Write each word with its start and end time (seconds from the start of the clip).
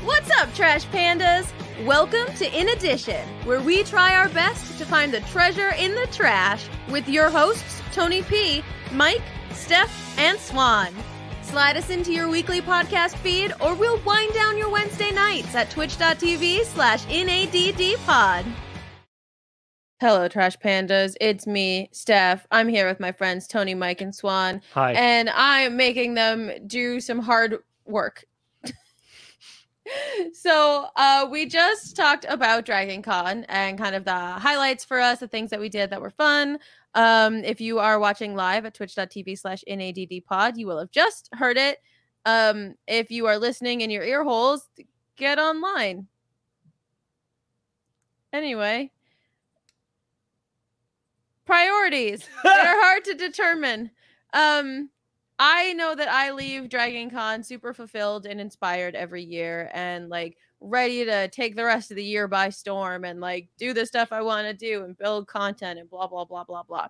What's 0.05 0.31
up, 0.39 0.53
Trash 0.55 0.85
Pandas? 0.87 1.51
Welcome 1.87 2.27
to 2.35 2.59
In 2.59 2.69
Addition, 2.69 3.27
where 3.45 3.63
we 3.63 3.83
try 3.85 4.15
our 4.15 4.29
best 4.29 4.77
to 4.79 4.85
find 4.85 5.11
the 5.13 5.21
treasure 5.21 5.71
in 5.79 5.95
the 5.95 6.07
trash 6.13 6.69
with 6.91 7.09
your 7.09 7.31
hosts, 7.31 7.81
Tony 7.95 8.23
P, 8.23 8.63
Mike, 8.93 9.23
Steph, 9.53 10.19
and 10.19 10.39
Swan. 10.39 10.95
Slide 11.41 11.79
us 11.79 11.89
into 11.89 12.13
your 12.13 12.29
weekly 12.29 12.61
podcast 12.61 13.17
feed, 13.17 13.55
or 13.59 13.75
we'll 13.75 13.99
wind 14.05 14.35
down 14.35 14.59
your 14.59 14.69
Wednesday 14.69 15.11
nights 15.13 15.55
at 15.55 15.71
twitch.tv 15.71 16.65
slash 16.67 17.07
NADDpod. 17.07 18.45
Hello, 20.01 20.27
Trash 20.29 20.57
Pandas. 20.57 21.15
It's 21.21 21.47
me, 21.47 21.91
Steph. 21.93 22.47
I'm 22.51 22.69
here 22.69 22.89
with 22.89 23.01
my 23.01 23.13
friends 23.13 23.47
Tony, 23.47 23.75
Mike, 23.75 24.01
and 24.01 24.15
Swan. 24.15 24.63
Hi. 24.73 24.95
And 24.95 25.29
I'm 25.29 25.77
making 25.77 26.15
them 26.15 26.51
do 26.67 27.01
some 27.01 27.19
hard 27.19 27.59
work. 27.85 28.25
so 30.33 30.87
uh, 30.97 31.29
we 31.31 31.45
just 31.45 31.97
talked 31.97 32.25
about 32.31 32.65
Dragon 32.65 33.03
Con 33.03 33.45
and 33.51 33.77
kind 33.77 33.95
of 33.95 34.07
the 34.07 34.11
highlights 34.11 34.87
for 34.87 34.99
us, 34.99 35.19
the 35.19 35.29
things 35.29 35.51
that 35.51 35.61
we 35.61 35.69
did 35.69 35.91
that 35.91 36.01
were 36.01 36.09
fun. 36.09 36.59
Um, 36.95 37.45
if 37.45 37.61
you 37.61 37.79
are 37.79 37.99
watching 37.99 38.35
live 38.35 38.65
at 38.65 38.73
twitch.tv 38.73 39.39
slash 39.39 39.63
NADDpod, 39.69 40.57
you 40.57 40.67
will 40.67 40.79
have 40.79 40.91
just 40.91 41.29
heard 41.35 41.59
it. 41.59 41.77
Um, 42.25 42.75
if 42.87 43.11
you 43.11 43.27
are 43.27 43.37
listening 43.37 43.83
in 43.83 43.91
your 43.91 44.05
ear 44.05 44.25
holes, 44.25 44.67
get 45.19 45.39
online. 45.39 46.07
Anyway, 48.33 48.93
priorities. 51.51 52.29
They're 52.45 52.81
hard 52.81 53.05
to 53.05 53.15
determine. 53.15 53.91
Um 54.33 54.91
i 55.43 55.73
know 55.73 55.95
that 55.95 56.09
i 56.09 56.31
leave 56.31 56.69
dragon 56.69 57.11
con 57.11 57.43
super 57.43 57.73
fulfilled 57.73 58.27
and 58.27 58.39
inspired 58.39 58.95
every 58.95 59.23
year 59.23 59.71
and 59.73 60.11
like 60.11 60.37
ready 60.61 61.03
to 61.03 61.29
take 61.29 61.57
the 61.57 61.65
rest 61.65 61.91
of 61.91 61.97
the 61.97 62.05
year 62.05 62.29
by 62.29 62.51
storm 62.51 63.07
and 63.07 63.23
like 63.23 63.49
do 63.57 63.73
the 63.73 63.87
stuff 63.87 64.13
i 64.13 64.21
want 64.21 64.47
to 64.47 64.53
do 64.53 64.85
and 64.85 64.99
build 64.99 65.27
content 65.27 65.81
and 65.81 65.89
blah 65.89 66.07
blah 66.07 66.27
blah 66.27 66.45
blah 66.45 66.63
blah. 66.63 66.87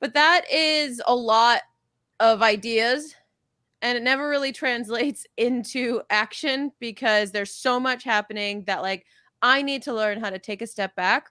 But 0.00 0.12
that 0.14 0.44
is 0.52 1.00
a 1.06 1.14
lot 1.14 1.60
of 2.18 2.42
ideas 2.42 3.14
and 3.80 3.96
it 3.96 4.02
never 4.02 4.28
really 4.28 4.52
translates 4.52 5.24
into 5.36 6.02
action 6.10 6.72
because 6.80 7.30
there's 7.30 7.52
so 7.52 7.78
much 7.78 8.02
happening 8.02 8.64
that 8.64 8.82
like 8.82 9.06
i 9.40 9.62
need 9.62 9.82
to 9.82 9.94
learn 9.94 10.20
how 10.20 10.30
to 10.30 10.38
take 10.40 10.62
a 10.62 10.66
step 10.66 10.96
back 10.96 11.30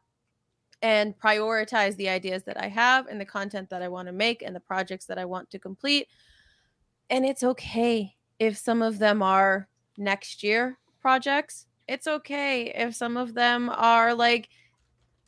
and 0.82 1.18
prioritize 1.18 1.96
the 1.96 2.10
ideas 2.10 2.44
that 2.44 2.62
I 2.62 2.68
have 2.68 3.08
and 3.08 3.20
the 3.20 3.26
content 3.26 3.70
that 3.70 3.82
I 3.82 3.88
want 3.88 4.08
to 4.08 4.12
make 4.12 4.44
and 4.44 4.56
the 4.56 4.60
projects 4.60 5.06
that 5.06 5.18
I 5.18 5.26
want 5.26 5.50
to 5.52 5.60
complete. 5.60 6.08
And 7.10 7.26
it's 7.26 7.44
okay 7.44 8.16
if 8.40 8.58
some 8.58 8.82
of 8.82 9.00
them 9.00 9.24
are 9.24 9.68
next 9.98 10.44
year 10.44 10.78
projects. 11.02 11.66
It's 11.88 12.08
okay 12.08 12.72
if 12.76 12.96
some 12.96 13.18
of 13.18 13.34
them 13.34 13.70
are 13.70 14.14
like 14.14 14.50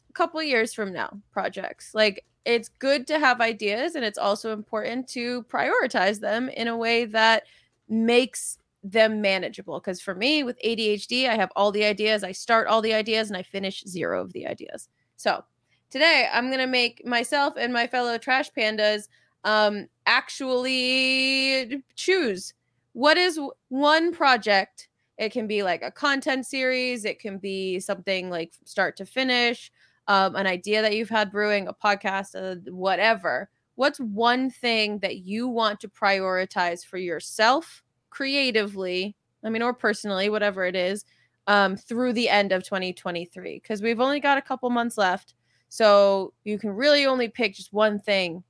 a 0.10 0.14
couple 0.14 0.42
years 0.44 0.74
from 0.74 0.94
now 0.94 1.20
projects. 1.32 1.96
Like 1.96 2.26
it's 2.46 2.70
good 2.70 3.08
to 3.08 3.20
have 3.20 3.42
ideas 3.42 3.96
and 3.96 4.06
it's 4.06 4.18
also 4.18 4.54
important 4.54 5.08
to 5.10 5.44
prioritize 5.44 6.20
them 6.20 6.50
in 6.50 6.68
a 6.68 6.78
way 6.78 7.06
that 7.06 7.44
makes 7.88 8.60
them 8.84 9.20
manageable 9.20 9.80
because 9.80 10.00
for 10.00 10.16
me 10.16 10.44
with 10.44 10.58
ADHD 10.64 11.28
I 11.28 11.36
have 11.36 11.52
all 11.56 11.72
the 11.72 11.84
ideas, 11.84 12.24
I 12.24 12.32
start 12.32 12.68
all 12.68 12.82
the 12.82 12.94
ideas 12.94 13.30
and 13.30 13.38
I 13.38 13.44
finish 13.44 13.84
zero 13.86 14.22
of 14.22 14.32
the 14.34 14.48
ideas. 14.48 14.90
So 15.20 15.44
today 15.90 16.30
I'm 16.32 16.50
gonna 16.50 16.66
make 16.66 17.06
myself 17.06 17.56
and 17.58 17.74
my 17.74 17.88
fellow 17.88 18.18
trash 18.18 18.50
pandas 18.58 19.10
um, 19.44 19.88
actually 20.06 21.84
choose 21.96 22.54
what 22.94 23.18
is 23.18 23.38
one 23.68 24.14
project. 24.14 24.88
It 25.18 25.34
can 25.34 25.46
be 25.46 25.62
like 25.62 25.82
a 25.82 25.92
content 25.92 26.46
series. 26.46 27.04
It 27.04 27.20
can 27.20 27.38
be 27.38 27.82
something 27.82 28.30
like 28.30 28.54
start 28.64 28.96
to 28.96 29.06
finish, 29.06 29.74
um, 30.08 30.38
an 30.38 30.48
idea 30.48 30.82
that 30.82 30.96
you've 30.96 31.10
had 31.10 31.32
brewing, 31.32 31.68
a 31.68 31.74
podcast, 31.74 32.36
uh, 32.36 32.56
whatever. 32.72 33.50
What's 33.76 34.00
one 34.00 34.50
thing 34.50 35.00
that 35.00 35.18
you 35.18 35.50
want 35.50 35.82
to 35.82 35.90
prioritize 35.90 36.86
for 36.86 36.98
yourself 36.98 37.84
creatively? 38.10 39.18
I 39.44 39.50
mean, 39.50 39.64
or 39.64 39.74
personally, 39.74 40.30
whatever 40.30 40.64
it 40.64 40.78
is, 40.78 41.04
um, 41.48 41.76
through 41.76 42.14
the 42.14 42.30
end 42.30 42.52
of 42.52 42.64
2023 42.64 43.56
because 43.56 43.82
we've 43.82 44.00
only 44.00 44.20
got 44.20 44.38
a 44.38 44.42
couple 44.42 44.70
months 44.70 44.98
left. 44.98 45.34
So 45.70 46.34
you 46.44 46.58
can 46.58 46.72
really 46.72 47.06
only 47.06 47.28
pick 47.28 47.56
just 47.56 47.74
one 47.74 48.00
thing 48.00 48.44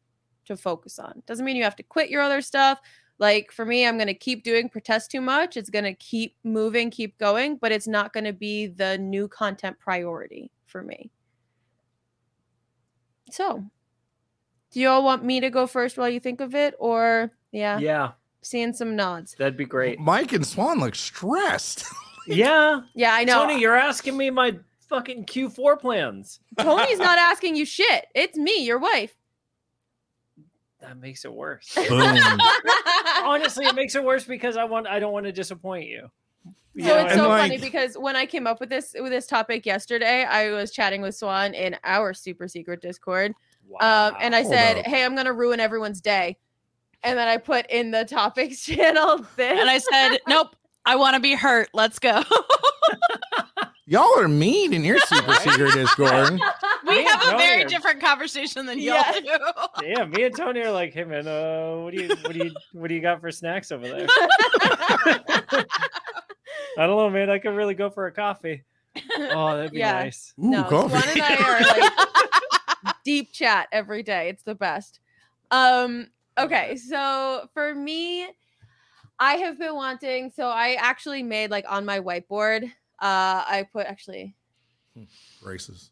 to 0.46 0.58
focus 0.58 1.00
on. 1.00 1.22
Doesn't 1.26 1.46
mean 1.46 1.56
you 1.56 1.64
have 1.64 1.76
to 1.78 1.84
quit 1.84 2.10
your 2.10 2.22
other 2.22 2.42
stuff. 2.42 2.80
Like 3.20 3.52
for 3.52 3.66
me, 3.66 3.86
I'm 3.86 3.98
going 3.98 4.08
to 4.08 4.14
keep 4.14 4.44
doing 4.44 4.70
protest 4.70 5.12
too 5.12 5.22
much. 5.22 5.58
It's 5.58 5.70
going 5.70 5.86
to 5.86 5.94
keep 5.94 6.36
moving, 6.44 6.90
keep 6.90 7.18
going, 7.18 7.58
but 7.58 7.72
it's 7.72 7.88
not 7.88 8.14
going 8.14 8.24
to 8.24 8.34
be 8.34 8.68
the 8.68 8.98
new 8.98 9.28
content 9.28 9.78
priority 9.80 10.52
for 10.66 10.82
me. 10.82 11.12
So, 13.32 13.66
do 14.72 14.80
you 14.80 14.90
all 14.90 15.04
want 15.04 15.24
me 15.24 15.42
to 15.42 15.50
go 15.50 15.68
first 15.68 15.98
while 15.98 16.10
you 16.10 16.20
think 16.20 16.42
of 16.42 16.56
it? 16.56 16.74
Or, 16.80 17.32
yeah, 17.52 17.78
yeah, 17.80 18.12
seeing 18.42 18.74
some 18.74 18.96
nods. 18.96 19.36
that'd 19.38 19.58
be 19.58 19.66
great. 19.66 20.00
Mike 20.00 20.34
and 20.34 20.46
Swan 20.46 20.80
look 20.80 20.96
stressed. 20.96 21.86
Yeah. 22.36 22.82
Yeah, 22.96 23.14
I 23.14 23.24
know. 23.24 23.46
Tony, 23.46 23.60
you're 23.60 23.76
asking 23.76 24.16
me 24.18 24.30
my 24.30 24.58
fucking 24.88 25.26
Q4 25.26 25.80
plans. 25.80 26.40
Tony's 26.60 27.00
not 27.00 27.18
asking 27.32 27.56
you 27.56 27.66
shit. 27.66 28.06
It's 28.16 28.38
me, 28.38 28.64
your 28.66 28.80
wife. 28.80 29.16
That 30.82 30.98
makes 30.98 31.26
it 31.26 31.34
worse. 31.34 31.78
Honestly, 33.24 33.66
it 33.66 33.76
makes 33.76 33.96
it 33.96 34.04
worse 34.04 34.24
because 34.24 34.56
I 34.58 34.64
want 34.64 34.88
I 34.88 35.00
don't 35.00 35.12
want 35.12 35.26
to 35.26 35.32
disappoint 35.32 35.88
you. 35.90 36.10
So 36.46 36.52
Yeah, 36.86 37.06
it's 37.06 37.16
so 37.16 37.28
like- 37.28 37.42
funny 37.52 37.58
because 37.58 37.96
when 37.98 38.16
I 38.16 38.26
came 38.26 38.48
up 38.48 38.60
with 38.60 38.70
this 38.70 38.96
with 38.98 39.12
this 39.12 39.28
topic 39.28 39.66
yesterday, 39.66 40.24
I 40.24 40.52
was 40.52 40.72
chatting 40.72 41.02
with 41.02 41.16
Swan 41.16 41.54
in 41.54 41.76
our 41.84 42.14
super 42.14 42.48
secret 42.48 42.82
Discord, 42.82 43.34
um, 43.82 44.14
and 44.20 44.34
I 44.34 44.42
Hold 44.44 44.54
said, 44.54 44.78
up. 44.80 44.86
"Hey, 44.86 45.04
I'm 45.04 45.16
gonna 45.16 45.34
ruin 45.34 45.60
everyone's 45.60 46.00
day," 46.00 46.38
and 47.04 47.20
then 47.20 47.28
I 47.28 47.38
put 47.38 47.70
in 47.70 47.92
the 47.92 48.06
topics 48.06 48.62
channel 48.64 49.18
this, 49.36 49.60
And 49.60 49.70
I 49.70 49.80
said, 49.80 50.20
nope, 50.30 50.56
I 50.90 50.96
want 50.96 51.14
to 51.14 51.20
be 51.20 51.36
hurt. 51.36 51.70
Let's 51.74 52.00
go. 52.00 52.24
Y'all 53.86 54.20
are 54.20 54.28
mean 54.28 54.74
in 54.74 54.84
your 54.84 54.98
super 55.00 55.34
secret 55.36 55.74
Discord. 55.74 56.32
we 56.88 56.96
Me 56.96 57.04
have 57.04 57.22
and 57.24 57.34
a 57.36 57.38
very 57.38 57.64
are- 57.64 57.68
different 57.68 58.02
conversation 58.02 58.66
than 58.68 58.78
y'all 58.78 58.96
Yeah. 58.98 59.20
do. 59.20 59.38
yeah, 59.88 60.06
me 60.06 60.24
and 60.24 60.36
Tony 60.36 60.62
are 60.62 60.72
like, 60.72 60.94
hey 60.94 61.04
man, 61.06 61.28
uh, 61.28 61.76
what 61.78 61.94
do 61.94 62.02
you 62.04 62.10
what 62.10 62.34
do 62.34 62.46
you 62.46 62.52
what 62.74 62.88
do 62.88 62.94
you 62.94 63.02
got 63.02 63.20
for 63.22 63.32
snacks 63.32 63.72
over 63.72 63.88
there? 63.88 64.08
I 65.50 65.66
don't 66.86 66.98
know, 66.98 67.10
man. 67.10 67.30
I 67.32 67.40
could 67.40 67.56
really 67.56 67.74
go 67.74 67.90
for 67.90 68.06
a 68.08 68.12
coffee. 68.12 68.64
Oh, 69.18 69.56
that'd 69.58 69.72
be 69.72 69.80
Yeah. 69.80 69.94
nice. 69.94 70.34
Ooh, 70.40 70.50
no, 70.50 70.64
coffee. 70.64 70.90
Swan 71.00 71.04
and 71.10 71.22
I 71.22 71.36
are 71.36 71.62
like 72.86 72.96
deep 73.04 73.32
chat 73.34 73.68
every 73.72 74.04
day. 74.04 74.30
It's 74.30 74.44
the 74.44 74.56
best. 74.56 75.00
Um, 75.52 76.10
okay, 76.38 76.76
so 76.76 77.50
for 77.54 77.74
me, 77.74 78.28
I 79.20 79.36
have 79.36 79.60
been 79.60 79.76
wanting. 79.76 80.32
So 80.36 80.48
I 80.48 80.76
actually 80.80 81.24
made 81.24 81.52
like 81.52 81.66
on 81.68 81.86
my 81.86 82.00
whiteboard. 82.00 82.66
Uh, 83.00 83.44
I 83.46 83.68
put 83.72 83.86
actually. 83.86 84.36
races. 85.42 85.92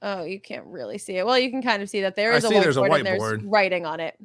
Oh, 0.00 0.22
you 0.22 0.40
can't 0.40 0.66
really 0.66 0.98
see 0.98 1.16
it. 1.16 1.26
Well, 1.26 1.38
you 1.38 1.50
can 1.50 1.62
kind 1.62 1.82
of 1.82 1.90
see 1.90 2.02
that 2.02 2.14
there 2.14 2.32
I 2.32 2.36
is 2.36 2.44
a 2.44 2.48
see 2.48 2.54
whiteboard, 2.54 2.62
there's 2.62 2.76
a 2.76 2.82
and 2.82 3.06
there's 3.06 3.42
writing 3.44 3.84
on 3.84 4.00
it. 4.00 4.16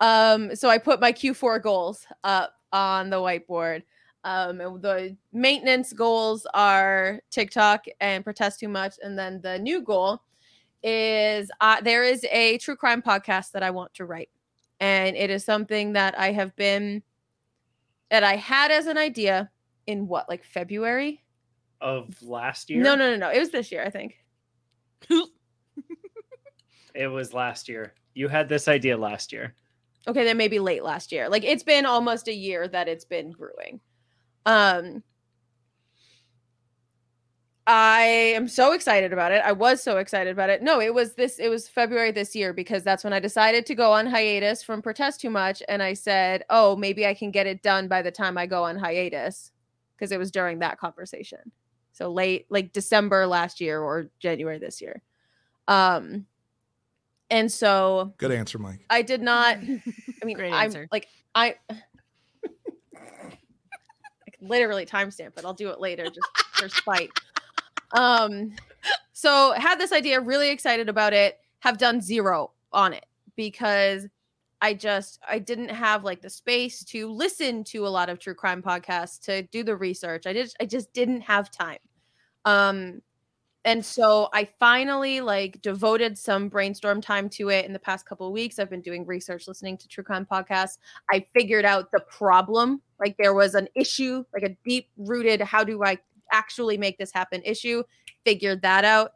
Um, 0.00 0.54
so 0.54 0.68
I 0.68 0.78
put 0.78 1.00
my 1.00 1.12
Q4 1.12 1.62
goals 1.62 2.06
up 2.24 2.54
on 2.72 3.10
the 3.10 3.16
whiteboard. 3.16 3.82
Um, 4.24 4.60
and 4.60 4.82
the 4.82 5.16
maintenance 5.32 5.92
goals 5.92 6.46
are 6.54 7.20
TikTok 7.30 7.86
and 8.00 8.22
protest 8.22 8.60
too 8.60 8.68
much, 8.68 8.94
and 9.02 9.18
then 9.18 9.40
the 9.42 9.58
new 9.58 9.82
goal 9.82 10.22
is 10.82 11.50
uh, 11.60 11.80
there 11.80 12.04
is 12.04 12.24
a 12.30 12.58
true 12.58 12.76
crime 12.76 13.02
podcast 13.02 13.50
that 13.52 13.64
I 13.64 13.70
want 13.70 13.92
to 13.94 14.04
write, 14.04 14.30
and 14.82 15.16
it 15.16 15.30
is 15.30 15.44
something 15.44 15.92
that 15.92 16.18
I 16.18 16.32
have 16.32 16.54
been 16.56 17.04
that 18.10 18.24
I 18.24 18.34
had 18.36 18.72
as 18.72 18.86
an 18.86 18.98
idea 18.98 19.48
in 19.86 20.08
what 20.08 20.28
like 20.28 20.44
February. 20.44 21.22
Of 21.80 22.20
last 22.20 22.68
year? 22.68 22.82
No, 22.82 22.94
no, 22.96 23.10
no, 23.10 23.16
no. 23.16 23.30
It 23.30 23.38
was 23.38 23.50
this 23.50 23.70
year, 23.72 23.82
I 23.84 23.90
think. 23.90 24.16
It 26.94 27.06
was 27.06 27.32
last 27.32 27.68
year. 27.70 27.94
You 28.12 28.28
had 28.28 28.48
this 28.50 28.68
idea 28.68 28.96
last 28.98 29.32
year. 29.32 29.54
okay 30.06 30.24
then 30.24 30.36
maybe 30.36 30.58
late 30.58 30.82
last 30.82 31.12
year 31.12 31.28
like 31.28 31.44
it's 31.44 31.62
been 31.62 31.86
almost 31.86 32.26
a 32.28 32.34
year 32.34 32.66
that 32.68 32.88
it's 32.88 33.04
been 33.04 33.30
brewing 33.30 33.80
um 34.46 35.02
i 37.66 38.02
am 38.02 38.48
so 38.48 38.72
excited 38.72 39.12
about 39.12 39.30
it 39.30 39.42
i 39.44 39.52
was 39.52 39.82
so 39.82 39.98
excited 39.98 40.30
about 40.30 40.50
it 40.50 40.62
no 40.62 40.80
it 40.80 40.92
was 40.92 41.14
this 41.14 41.38
it 41.38 41.48
was 41.48 41.68
february 41.68 42.10
this 42.10 42.34
year 42.34 42.52
because 42.52 42.82
that's 42.82 43.04
when 43.04 43.12
i 43.12 43.20
decided 43.20 43.64
to 43.64 43.74
go 43.74 43.92
on 43.92 44.06
hiatus 44.06 44.62
from 44.62 44.82
protest 44.82 45.20
too 45.20 45.30
much 45.30 45.62
and 45.68 45.82
i 45.82 45.92
said 45.92 46.42
oh 46.50 46.74
maybe 46.74 47.06
i 47.06 47.14
can 47.14 47.30
get 47.30 47.46
it 47.46 47.62
done 47.62 47.86
by 47.86 48.02
the 48.02 48.10
time 48.10 48.36
i 48.36 48.46
go 48.46 48.64
on 48.64 48.76
hiatus 48.76 49.52
because 49.96 50.10
it 50.10 50.18
was 50.18 50.30
during 50.32 50.58
that 50.58 50.78
conversation 50.78 51.38
so 51.92 52.10
late 52.10 52.46
like 52.50 52.72
december 52.72 53.26
last 53.26 53.60
year 53.60 53.80
or 53.80 54.10
january 54.18 54.58
this 54.58 54.80
year 54.80 55.00
um 55.68 56.26
and 57.30 57.50
so 57.50 58.12
Good 58.18 58.30
answer, 58.30 58.58
Mike. 58.58 58.84
I 58.90 59.00
did 59.00 59.22
not. 59.22 59.56
I 59.56 60.24
mean, 60.24 60.36
Great 60.36 60.52
I'm 60.52 60.64
answer. 60.64 60.86
like 60.92 61.08
I. 61.34 61.54
I 62.94 63.32
literally 64.42 64.84
timestamp 64.84 65.38
it. 65.38 65.44
I'll 65.46 65.54
do 65.54 65.70
it 65.70 65.80
later 65.80 66.04
just 66.04 66.28
for 66.52 66.68
spite. 66.68 67.10
Um, 67.92 68.52
so 69.12 69.52
had 69.52 69.78
this 69.78 69.92
idea, 69.92 70.20
really 70.20 70.50
excited 70.50 70.88
about 70.88 71.12
it. 71.12 71.38
Have 71.60 71.78
done 71.78 72.00
zero 72.00 72.50
on 72.72 72.92
it 72.92 73.06
because 73.36 74.06
I 74.60 74.74
just 74.74 75.18
I 75.28 75.40
didn't 75.40 75.70
have 75.70 76.04
like 76.04 76.22
the 76.22 76.30
space 76.30 76.84
to 76.84 77.10
listen 77.10 77.64
to 77.64 77.86
a 77.86 77.88
lot 77.90 78.08
of 78.08 78.18
true 78.20 78.34
crime 78.34 78.62
podcasts 78.62 79.20
to 79.22 79.42
do 79.42 79.64
the 79.64 79.76
research. 79.76 80.26
I 80.26 80.32
just 80.32 80.56
I 80.60 80.66
just 80.66 80.92
didn't 80.92 81.22
have 81.22 81.50
time. 81.50 81.78
Um 82.44 83.02
and 83.64 83.84
so 83.84 84.28
I 84.32 84.48
finally 84.58 85.20
like 85.20 85.62
devoted 85.62 86.18
some 86.18 86.48
brainstorm 86.48 87.00
time 87.00 87.28
to 87.30 87.48
it 87.50 87.64
in 87.64 87.72
the 87.72 87.78
past 87.78 88.06
couple 88.06 88.26
of 88.26 88.32
weeks. 88.32 88.58
I've 88.58 88.70
been 88.70 88.80
doing 88.80 89.06
research 89.06 89.46
listening 89.46 89.76
to 89.78 89.88
true 89.88 90.02
crime 90.04 90.26
podcasts. 90.30 90.78
I 91.10 91.26
figured 91.32 91.64
out 91.64 91.92
the 91.92 92.00
problem. 92.00 92.82
Like 92.98 93.16
there 93.18 93.34
was 93.34 93.54
an 93.54 93.68
issue, 93.74 94.24
like 94.32 94.42
a 94.42 94.56
deep 94.64 94.88
rooted 94.96 95.40
how 95.40 95.62
do 95.64 95.84
I 95.84 95.98
actually 96.32 96.76
make 96.76 96.98
this 96.98 97.12
happen 97.12 97.42
issue. 97.44 97.82
Figured 98.24 98.62
that 98.62 98.84
out. 98.84 99.12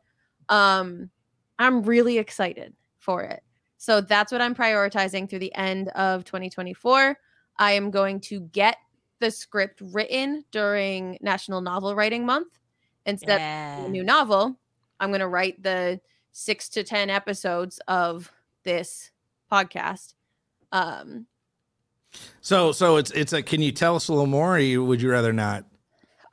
Um 0.49 1.11
I'm 1.59 1.83
really 1.83 2.19
excited 2.19 2.75
for 2.99 3.23
it. 3.23 3.43
So 3.79 4.01
that's 4.01 4.33
what 4.33 4.41
I'm 4.41 4.55
prioritizing 4.55 5.29
through 5.29 5.39
the 5.41 5.55
end 5.55 5.89
of 5.91 6.25
2024. 6.25 7.17
I 7.59 7.73
am 7.73 7.91
going 7.91 8.21
to 8.23 8.41
get 8.41 8.77
the 9.21 9.31
script 9.31 9.81
written 9.81 10.45
during 10.51 11.19
National 11.21 11.61
Novel 11.61 11.95
Writing 11.95 12.27
Month. 12.27 12.59
Instead 13.07 13.41
of 13.81 13.87
a 13.87 13.89
new 13.89 14.03
novel, 14.03 14.59
I'm 14.99 15.11
going 15.11 15.21
to 15.21 15.29
write 15.29 15.63
the 15.63 16.01
six 16.33 16.69
to 16.71 16.83
10 16.83 17.09
episodes 17.09 17.81
of 17.87 18.31
this 18.65 19.13
podcast. 19.51 20.15
Um, 20.73 21.27
So, 22.41 22.73
so 22.73 22.97
it's 22.97 23.11
it's 23.13 23.33
a. 23.33 23.43
Can 23.43 23.63
you 23.63 23.73
tell 23.73 23.95
us 23.95 24.09
a 24.09 24.13
little 24.13 24.27
more? 24.27 24.57
Or 24.57 24.59
you, 24.59 24.85
would 24.85 25.01
you 25.01 25.11
rather 25.11 25.33
not? 25.33 25.65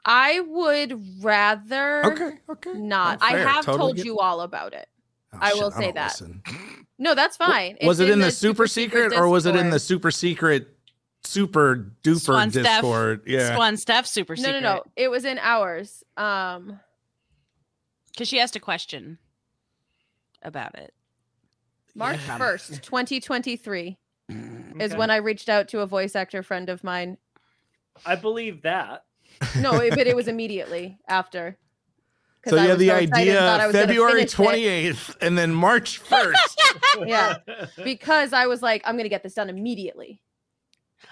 I 0.05 0.39
would 0.41 1.23
rather 1.23 2.05
Okay, 2.05 2.31
okay. 2.49 2.73
not. 2.73 3.19
I 3.21 3.37
have 3.37 3.65
Totally 3.65 3.77
told 3.77 3.95
get- 3.97 4.05
you 4.05 4.19
all 4.19 4.41
about 4.41 4.73
it. 4.73 4.87
Oh, 5.33 5.37
I 5.41 5.53
will 5.53 5.71
say 5.71 5.85
don't 5.85 5.95
that. 5.95 6.11
listen. 6.11 6.43
No, 6.99 7.15
that's 7.15 7.37
fine. 7.37 7.77
Was 7.83 7.99
it 7.99 8.09
in 8.09 8.19
the, 8.19 8.29
super 8.31 8.67
secret, 8.67 9.13
or 9.13 9.27
was 9.27 9.45
it 9.45 9.55
in 9.55 9.69
the 9.71 9.79
super 9.79 10.11
secret, 10.11 10.67
super 11.23 11.91
duper 12.03 12.19
Swan 12.19 12.51
Steph. 12.51 12.63
Discord? 12.65 13.21
Yeah. 13.25 13.55
Swan 13.55 13.77
Steph 13.77 14.05
super 14.05 14.35
No, 14.35 14.43
secret. 14.43 14.61
no, 14.61 14.69
no. 14.69 14.75
No. 14.75 14.83
It 14.95 15.09
was 15.09 15.25
in 15.25 15.39
ours. 15.39 16.03
Um, 16.17 16.79
Because 18.11 18.27
she 18.27 18.39
asked 18.39 18.55
a 18.55 18.59
question 18.59 19.17
about 20.43 20.75
it. 20.77 20.93
March 21.95 22.19
Yeah. 22.27 22.37
1st, 22.37 22.81
2023 22.83 23.97
is 24.79 24.95
when 24.95 25.09
I 25.09 25.15
reached 25.17 25.49
out 25.49 25.67
to 25.69 25.79
a 25.79 25.87
voice 25.87 26.15
actor 26.15 26.43
friend 26.43 26.69
of 26.69 26.83
mine. 26.83 27.17
I 28.05 28.15
believe 28.15 28.61
that. 28.63 29.05
No, 29.59 29.79
it- 29.79 29.95
but 29.95 30.07
it 30.07 30.15
was 30.15 30.27
immediately 30.35 30.97
after. 31.07 31.57
'Cause 32.43 32.51
So 32.51 32.57
I 32.57 32.63
you 32.63 32.69
had 32.71 32.79
the 32.79 32.87
so 32.89 32.95
excited 32.97 33.29
and 33.29 33.37
thought 33.39 33.59
I 33.61 33.67
idea 33.69 33.81
February 33.81 34.11
finish 34.13 34.33
it 34.33 34.35
twenty 34.35 34.65
eighth, 34.65 35.15
and 35.21 35.37
then 35.37 35.53
March 35.55 35.97
first. 36.09 36.61
Yeah. 36.99 37.37
because 37.83 38.33
I 38.33 38.47
was 38.47 38.61
like, 38.61 38.81
I'm 38.85 38.97
gonna 38.97 39.07
get 39.09 39.23
this 39.23 39.33
done 39.35 39.49
immediately. 39.49 40.21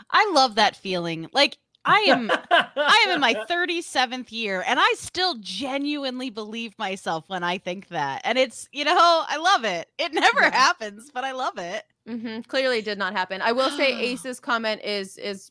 I 0.10 0.30
love 0.34 0.56
that 0.56 0.76
feeling. 0.76 1.30
Like 1.32 1.58
I 1.86 2.00
am 2.10 2.30
I 2.76 3.06
am 3.08 3.12
in 3.16 3.22
my 3.22 3.34
37th 3.50 4.32
year 4.32 4.62
and 4.68 4.78
I 4.80 4.94
still 4.98 5.36
genuinely 5.40 6.30
believe 6.30 6.78
myself 6.78 7.24
when 7.28 7.44
I 7.44 7.58
think 7.60 7.88
that. 7.88 8.22
And 8.26 8.38
it's, 8.38 8.68
you 8.74 8.84
know, 8.84 8.94
I 8.96 9.38
love 9.38 9.64
it. 9.64 9.88
It 9.98 10.14
never 10.14 10.42
Yeah. 10.42 10.52
happens, 10.54 11.12
but 11.14 11.24
I 11.24 11.32
love 11.32 11.58
it. 11.58 11.84
hmm 12.06 12.42
Clearly 12.42 12.82
did 12.82 12.98
not 12.98 13.14
happen. 13.14 13.42
I 13.42 13.54
will 13.54 13.70
say 13.72 13.94
Ace's 14.12 14.40
comment 14.42 14.82
is 14.84 15.18
is 15.18 15.50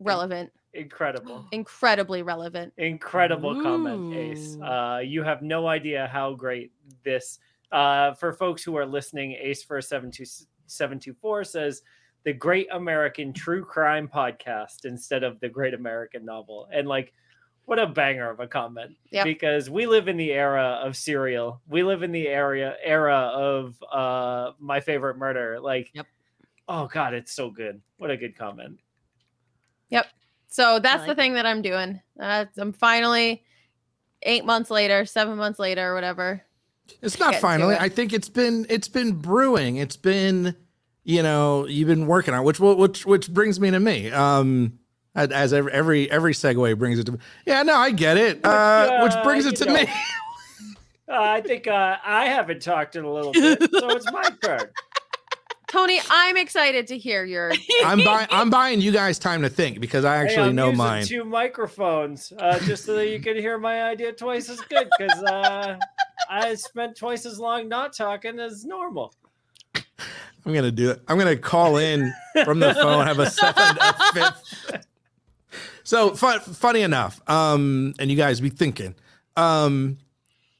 relevant, 0.00 0.52
Incredible. 0.74 1.46
incredibly 1.52 2.22
relevant. 2.22 2.72
Incredible 2.78 3.60
comment, 3.62 4.14
Ace. 4.14 4.56
Uh, 4.60 5.00
you 5.04 5.22
have 5.22 5.42
no 5.42 5.66
idea 5.68 6.08
how 6.12 6.34
great 6.34 6.72
this. 7.04 7.38
Uh, 7.70 8.12
for 8.14 8.32
folks 8.32 8.62
who 8.62 8.76
are 8.76 8.86
listening, 8.86 9.32
Ace 9.32 9.62
for 9.62 9.80
seven 9.80 10.10
two 10.10 10.24
seven 10.66 10.98
two 10.98 11.14
four 11.14 11.44
says 11.44 11.82
the 12.24 12.32
Great 12.32 12.68
American 12.72 13.32
True 13.32 13.64
Crime 13.64 14.08
Podcast 14.08 14.84
instead 14.84 15.22
of 15.24 15.40
the 15.40 15.48
Great 15.48 15.74
American 15.74 16.24
Novel, 16.24 16.68
and 16.72 16.86
like, 16.86 17.12
what 17.64 17.78
a 17.78 17.86
banger 17.86 18.30
of 18.30 18.40
a 18.40 18.46
comment! 18.46 18.92
Yep. 19.10 19.24
Because 19.24 19.70
we 19.70 19.86
live 19.86 20.08
in 20.08 20.16
the 20.16 20.32
era 20.32 20.80
of 20.82 20.96
serial. 20.96 21.60
We 21.68 21.82
live 21.82 22.02
in 22.02 22.12
the 22.12 22.28
area 22.28 22.76
era 22.82 23.30
of 23.34 23.74
uh, 23.90 24.52
my 24.58 24.80
favorite 24.80 25.16
murder. 25.16 25.58
Like, 25.60 25.90
Yep. 25.94 26.06
oh 26.68 26.86
god, 26.92 27.14
it's 27.14 27.32
so 27.32 27.50
good. 27.50 27.80
What 27.98 28.10
a 28.10 28.16
good 28.16 28.36
comment. 28.36 28.78
So 30.52 30.78
that's 30.80 30.98
like 30.98 31.06
the 31.06 31.12
it. 31.12 31.16
thing 31.16 31.34
that 31.34 31.46
I'm 31.46 31.62
doing. 31.62 32.00
Uh, 32.20 32.44
I'm 32.58 32.72
finally 32.74 33.42
eight 34.22 34.44
months 34.44 34.70
later, 34.70 35.06
seven 35.06 35.38
months 35.38 35.58
later, 35.58 35.90
or 35.90 35.94
whatever. 35.94 36.42
It's 37.00 37.18
not 37.18 37.36
finally. 37.36 37.74
it. 37.74 37.80
I 37.80 37.88
think 37.88 38.12
it's 38.12 38.28
been 38.28 38.66
it's 38.68 38.88
been 38.88 39.12
brewing. 39.12 39.76
It's 39.76 39.96
been 39.96 40.54
you 41.04 41.22
know 41.22 41.66
you've 41.66 41.88
been 41.88 42.06
working 42.06 42.34
on 42.34 42.40
it, 42.40 42.44
which 42.44 42.60
which 42.60 43.06
which 43.06 43.32
brings 43.32 43.58
me 43.58 43.70
to 43.70 43.80
me. 43.80 44.10
Um, 44.10 44.78
as- 45.14 45.30
as 45.30 45.52
every 45.54 45.72
every 45.72 46.10
every 46.10 46.34
segue 46.34 46.78
brings 46.78 46.98
it 46.98 47.04
to 47.06 47.12
me. 47.12 47.18
Yeah, 47.46 47.62
no, 47.62 47.74
I 47.76 47.90
get 47.90 48.18
it. 48.18 48.44
Uh, 48.44 49.00
which 49.04 49.12
uh, 49.14 49.22
brings 49.24 49.44
you 49.46 49.52
it 49.52 49.56
to 49.56 49.64
know. 49.66 49.74
me. 49.74 49.86
Uh, 51.08 51.20
I 51.20 51.40
think 51.42 51.66
uh, 51.66 51.96
I 52.02 52.24
haven't 52.26 52.62
talked 52.62 52.96
in 52.96 53.04
a 53.04 53.12
little 53.12 53.32
bit, 53.32 53.58
so 53.70 53.90
it's 53.90 54.10
my 54.10 54.22
turn. 54.42 54.70
Tony, 55.72 55.98
I'm 56.10 56.36
excited 56.36 56.86
to 56.88 56.98
hear 56.98 57.24
your. 57.24 57.50
I'm 57.84 58.04
buying 58.04 58.28
I'm 58.30 58.50
buying 58.50 58.82
you 58.82 58.92
guys 58.92 59.18
time 59.18 59.40
to 59.40 59.48
think 59.48 59.80
because 59.80 60.04
I 60.04 60.16
Hey, 60.16 60.22
actually 60.24 60.48
I'm 60.50 60.54
know 60.54 60.66
using 60.66 60.76
mine. 60.76 61.04
Two 61.06 61.24
microphones, 61.24 62.30
uh, 62.38 62.58
just 62.58 62.84
so 62.84 62.94
that 62.94 63.08
you 63.08 63.20
can 63.20 63.36
hear 63.38 63.56
my 63.56 63.84
idea 63.84 64.12
twice 64.12 64.50
as 64.50 64.60
good. 64.60 64.86
Because 64.98 65.22
uh, 65.22 65.78
I 66.28 66.54
spent 66.56 66.94
twice 66.94 67.24
as 67.24 67.38
long 67.38 67.70
not 67.70 67.94
talking 67.94 68.38
as 68.38 68.66
normal. 68.66 69.14
I'm 69.74 70.52
gonna 70.52 70.70
do 70.70 70.90
it. 70.90 71.02
I'm 71.08 71.16
gonna 71.16 71.36
call 71.38 71.78
in 71.78 72.12
from 72.44 72.60
the 72.60 72.74
phone. 72.74 73.06
Have 73.06 73.18
a 73.18 73.30
second, 73.30 73.78
a 73.80 74.12
fifth. 74.12 74.86
So 75.84 76.14
fun, 76.14 76.40
funny 76.40 76.82
enough, 76.82 77.22
um, 77.30 77.94
and 77.98 78.10
you 78.10 78.16
guys 78.18 78.42
be 78.42 78.50
thinking, 78.50 78.94
um, 79.38 79.96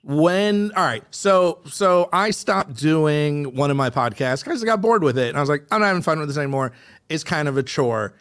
when 0.05 0.73
all 0.77 0.85
right, 0.85 1.05
so 1.11 1.61
so 1.67 2.09
I 2.13 2.31
stopped 2.31 2.75
doing 2.75 3.55
one 3.55 3.71
of 3.71 3.77
my 3.77 3.91
podcasts 3.91 4.43
because 4.45 4.63
I 4.63 4.67
got 4.67 4.81
bored 4.81 5.03
with 5.05 5.19
it, 5.19 5.29
and 5.29 5.37
I 5.37 5.41
was 5.41 5.49
like, 5.49 5.65
I'm 5.71 5.81
not 5.81 5.87
having 5.87 6.03
fun 6.03 6.19
with 6.19 6.29
this 6.29 6.37
anymore. 6.39 6.73
It's 7.09 7.25
kind 7.25 7.47
of 7.49 7.57
a 7.57 7.63
chore, 7.63 8.15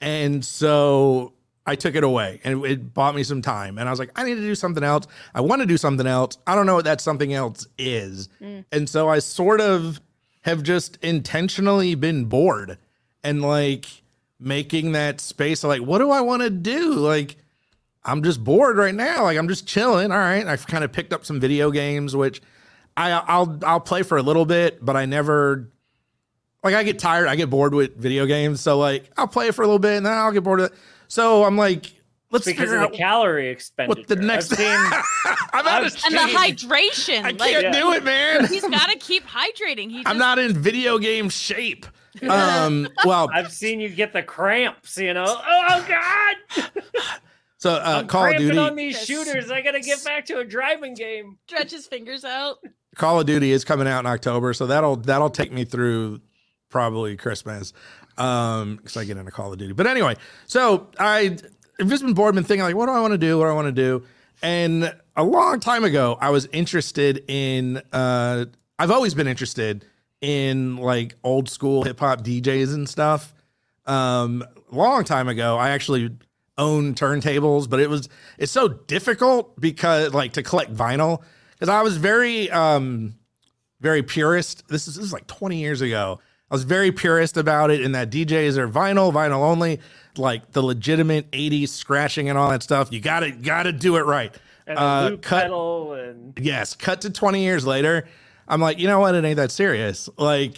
and 0.00 0.44
so 0.44 1.32
I 1.66 1.76
took 1.76 1.94
it 1.94 2.02
away, 2.02 2.40
and 2.44 2.64
it 2.64 2.92
bought 2.92 3.14
me 3.14 3.22
some 3.22 3.40
time. 3.42 3.78
And 3.78 3.88
I 3.88 3.92
was 3.92 3.98
like, 4.00 4.10
I 4.16 4.24
need 4.24 4.34
to 4.34 4.40
do 4.40 4.54
something 4.54 4.82
else. 4.82 5.06
I 5.34 5.40
want 5.40 5.60
to 5.62 5.66
do 5.66 5.76
something 5.76 6.06
else. 6.06 6.38
I 6.46 6.54
don't 6.54 6.66
know 6.66 6.74
what 6.74 6.86
that 6.86 7.00
something 7.00 7.32
else 7.32 7.66
is, 7.78 8.28
Mm. 8.40 8.64
and 8.72 8.88
so 8.88 9.08
I 9.08 9.20
sort 9.20 9.60
of 9.60 10.00
have 10.42 10.62
just 10.62 10.96
intentionally 11.02 11.94
been 11.94 12.24
bored 12.24 12.78
and 13.22 13.42
like 13.42 13.86
making 14.40 14.92
that 14.92 15.20
space 15.20 15.62
like 15.64 15.82
what 15.82 15.98
do 15.98 16.10
I 16.10 16.20
want 16.20 16.42
to 16.42 16.50
do? 16.50 16.94
Like 16.94 17.36
I'm 18.04 18.22
just 18.22 18.42
bored 18.42 18.76
right 18.76 18.94
now. 18.94 19.24
Like 19.24 19.38
I'm 19.38 19.48
just 19.48 19.66
chilling. 19.66 20.10
All 20.12 20.18
right. 20.18 20.46
I've 20.46 20.66
kind 20.66 20.84
of 20.84 20.92
picked 20.92 21.12
up 21.12 21.24
some 21.24 21.40
video 21.40 21.70
games, 21.70 22.16
which 22.16 22.40
I 22.96 23.10
I'll 23.12 23.58
I'll 23.64 23.80
play 23.80 24.02
for 24.02 24.18
a 24.18 24.22
little 24.22 24.46
bit, 24.46 24.84
but 24.84 24.96
I 24.96 25.06
never 25.06 25.70
like 26.62 26.74
I 26.74 26.82
get 26.82 26.98
tired. 26.98 27.28
I 27.28 27.36
get 27.36 27.50
bored 27.50 27.74
with 27.74 27.96
video 27.96 28.26
games. 28.26 28.60
So 28.60 28.78
like 28.78 29.10
I'll 29.16 29.28
play 29.28 29.50
for 29.50 29.62
a 29.62 29.66
little 29.66 29.78
bit 29.78 29.96
and 29.96 30.06
then 30.06 30.12
I'll 30.12 30.32
get 30.32 30.44
bored 30.44 30.60
of 30.60 30.66
it. 30.66 30.78
So 31.08 31.44
I'm 31.44 31.56
like, 31.56 31.92
let's 32.30 32.44
because 32.44 32.60
figure 32.62 32.76
of 32.76 32.82
out 32.82 32.92
the 32.92 32.98
calorie 32.98 33.48
expenditure. 33.48 34.00
what 34.00 34.08
the 34.08 34.16
next 34.16 34.52
I've 34.52 34.58
I'm 35.52 35.66
out 35.66 35.86
of 35.86 35.96
and 36.04 36.14
the 36.14 36.38
hydration. 36.38 37.24
I 37.24 37.32
can't 37.32 37.74
do 37.74 37.92
it, 37.92 38.04
man. 38.04 38.46
He's 38.46 38.62
got 38.62 38.90
to 38.90 38.98
keep 38.98 39.24
hydrating. 39.24 39.90
He. 39.90 40.02
I'm 40.06 40.18
not 40.18 40.38
in 40.38 40.52
video 40.52 40.98
game 40.98 41.28
shape. 41.28 41.86
Um, 42.28 42.88
well, 43.04 43.30
I've 43.32 43.52
seen 43.52 43.78
you 43.78 43.88
get 43.88 44.12
the 44.12 44.24
cramps. 44.24 44.98
You 44.98 45.14
know, 45.14 45.24
oh 45.28 45.86
god, 45.86 46.72
so 47.58 47.72
uh, 47.74 47.98
I'm 48.00 48.06
Call 48.06 48.24
of 48.24 48.28
cramping 48.30 48.48
Duty. 48.48 48.58
on 48.58 48.74
these 48.76 49.04
shooters. 49.04 49.50
I 49.50 49.60
gotta 49.60 49.80
get 49.80 50.02
back 50.04 50.24
to 50.26 50.38
a 50.38 50.44
driving 50.44 50.94
game. 50.94 51.38
stretch 51.46 51.70
his 51.72 51.86
fingers 51.86 52.24
out. 52.24 52.56
Call 52.96 53.20
of 53.20 53.26
Duty 53.26 53.52
is 53.52 53.64
coming 53.64 53.86
out 53.86 54.00
in 54.00 54.06
October, 54.06 54.52
so 54.54 54.66
that'll 54.66 54.96
that'll 54.96 55.30
take 55.30 55.52
me 55.52 55.64
through 55.64 56.20
probably 56.70 57.16
Christmas. 57.16 57.72
Um, 58.16 58.76
because 58.76 58.96
I 58.96 59.04
get 59.04 59.16
into 59.16 59.30
Call 59.30 59.52
of 59.52 59.58
Duty. 59.58 59.72
But 59.74 59.86
anyway, 59.86 60.16
so 60.46 60.88
I 60.98 61.36
I've 61.80 61.88
just 61.88 62.02
been 62.02 62.14
bored, 62.14 62.34
been 62.34 62.42
thinking 62.44 62.64
like, 62.64 62.74
what 62.74 62.86
do 62.86 62.92
I 62.92 63.00
want 63.00 63.12
to 63.12 63.18
do? 63.18 63.38
What 63.38 63.44
do 63.44 63.50
I 63.50 63.54
want 63.54 63.66
to 63.66 63.72
do? 63.72 64.04
And 64.42 64.94
a 65.16 65.22
long 65.24 65.60
time 65.60 65.84
ago, 65.84 66.18
I 66.20 66.30
was 66.30 66.48
interested 66.52 67.24
in 67.28 67.80
uh 67.92 68.46
I've 68.78 68.90
always 68.90 69.14
been 69.14 69.26
interested 69.28 69.84
in 70.20 70.76
like 70.76 71.14
old 71.22 71.48
school 71.48 71.84
hip 71.84 72.00
hop 72.00 72.22
DJs 72.22 72.74
and 72.74 72.88
stuff. 72.88 73.34
Um, 73.86 74.44
long 74.70 75.04
time 75.04 75.28
ago, 75.28 75.56
I 75.56 75.70
actually 75.70 76.10
owned 76.58 76.96
turntables, 76.96 77.68
but 77.70 77.80
it 77.80 77.88
was 77.88 78.08
it's 78.36 78.52
so 78.52 78.68
difficult 78.68 79.58
because 79.60 80.12
like 80.12 80.32
to 80.34 80.42
collect 80.42 80.74
vinyl 80.74 81.22
because 81.52 81.68
I 81.68 81.82
was 81.82 81.96
very 81.96 82.50
um 82.50 83.14
very 83.80 84.02
purist. 84.02 84.64
This 84.68 84.88
is, 84.88 84.96
this 84.96 85.04
is 85.04 85.12
like 85.12 85.26
20 85.28 85.56
years 85.56 85.80
ago. 85.80 86.20
I 86.50 86.54
was 86.54 86.64
very 86.64 86.90
purist 86.90 87.36
about 87.36 87.70
it 87.70 87.80
in 87.80 87.92
that 87.92 88.10
DJs 88.10 88.56
are 88.56 88.68
vinyl, 88.68 89.12
vinyl 89.12 89.40
only, 89.40 89.80
like 90.16 90.50
the 90.52 90.62
legitimate 90.62 91.30
80s 91.30 91.68
scratching 91.68 92.28
and 92.28 92.36
all 92.36 92.50
that 92.50 92.62
stuff. 92.62 92.90
You 92.90 93.00
gotta 93.00 93.30
gotta 93.30 93.70
do 93.72 93.96
it 93.96 94.04
right. 94.06 94.34
And 94.66 94.78
Uh, 94.78 95.10
cut- 95.22 95.42
pedal 95.44 95.92
and 95.92 96.32
Yes, 96.40 96.74
cut 96.74 97.02
to 97.02 97.10
20 97.10 97.42
years 97.44 97.66
later. 97.66 98.06
I'm 98.48 98.60
like, 98.60 98.78
you 98.78 98.88
know 98.88 98.98
what? 98.98 99.14
It 99.14 99.24
ain't 99.24 99.36
that 99.36 99.50
serious. 99.50 100.08
Like, 100.16 100.56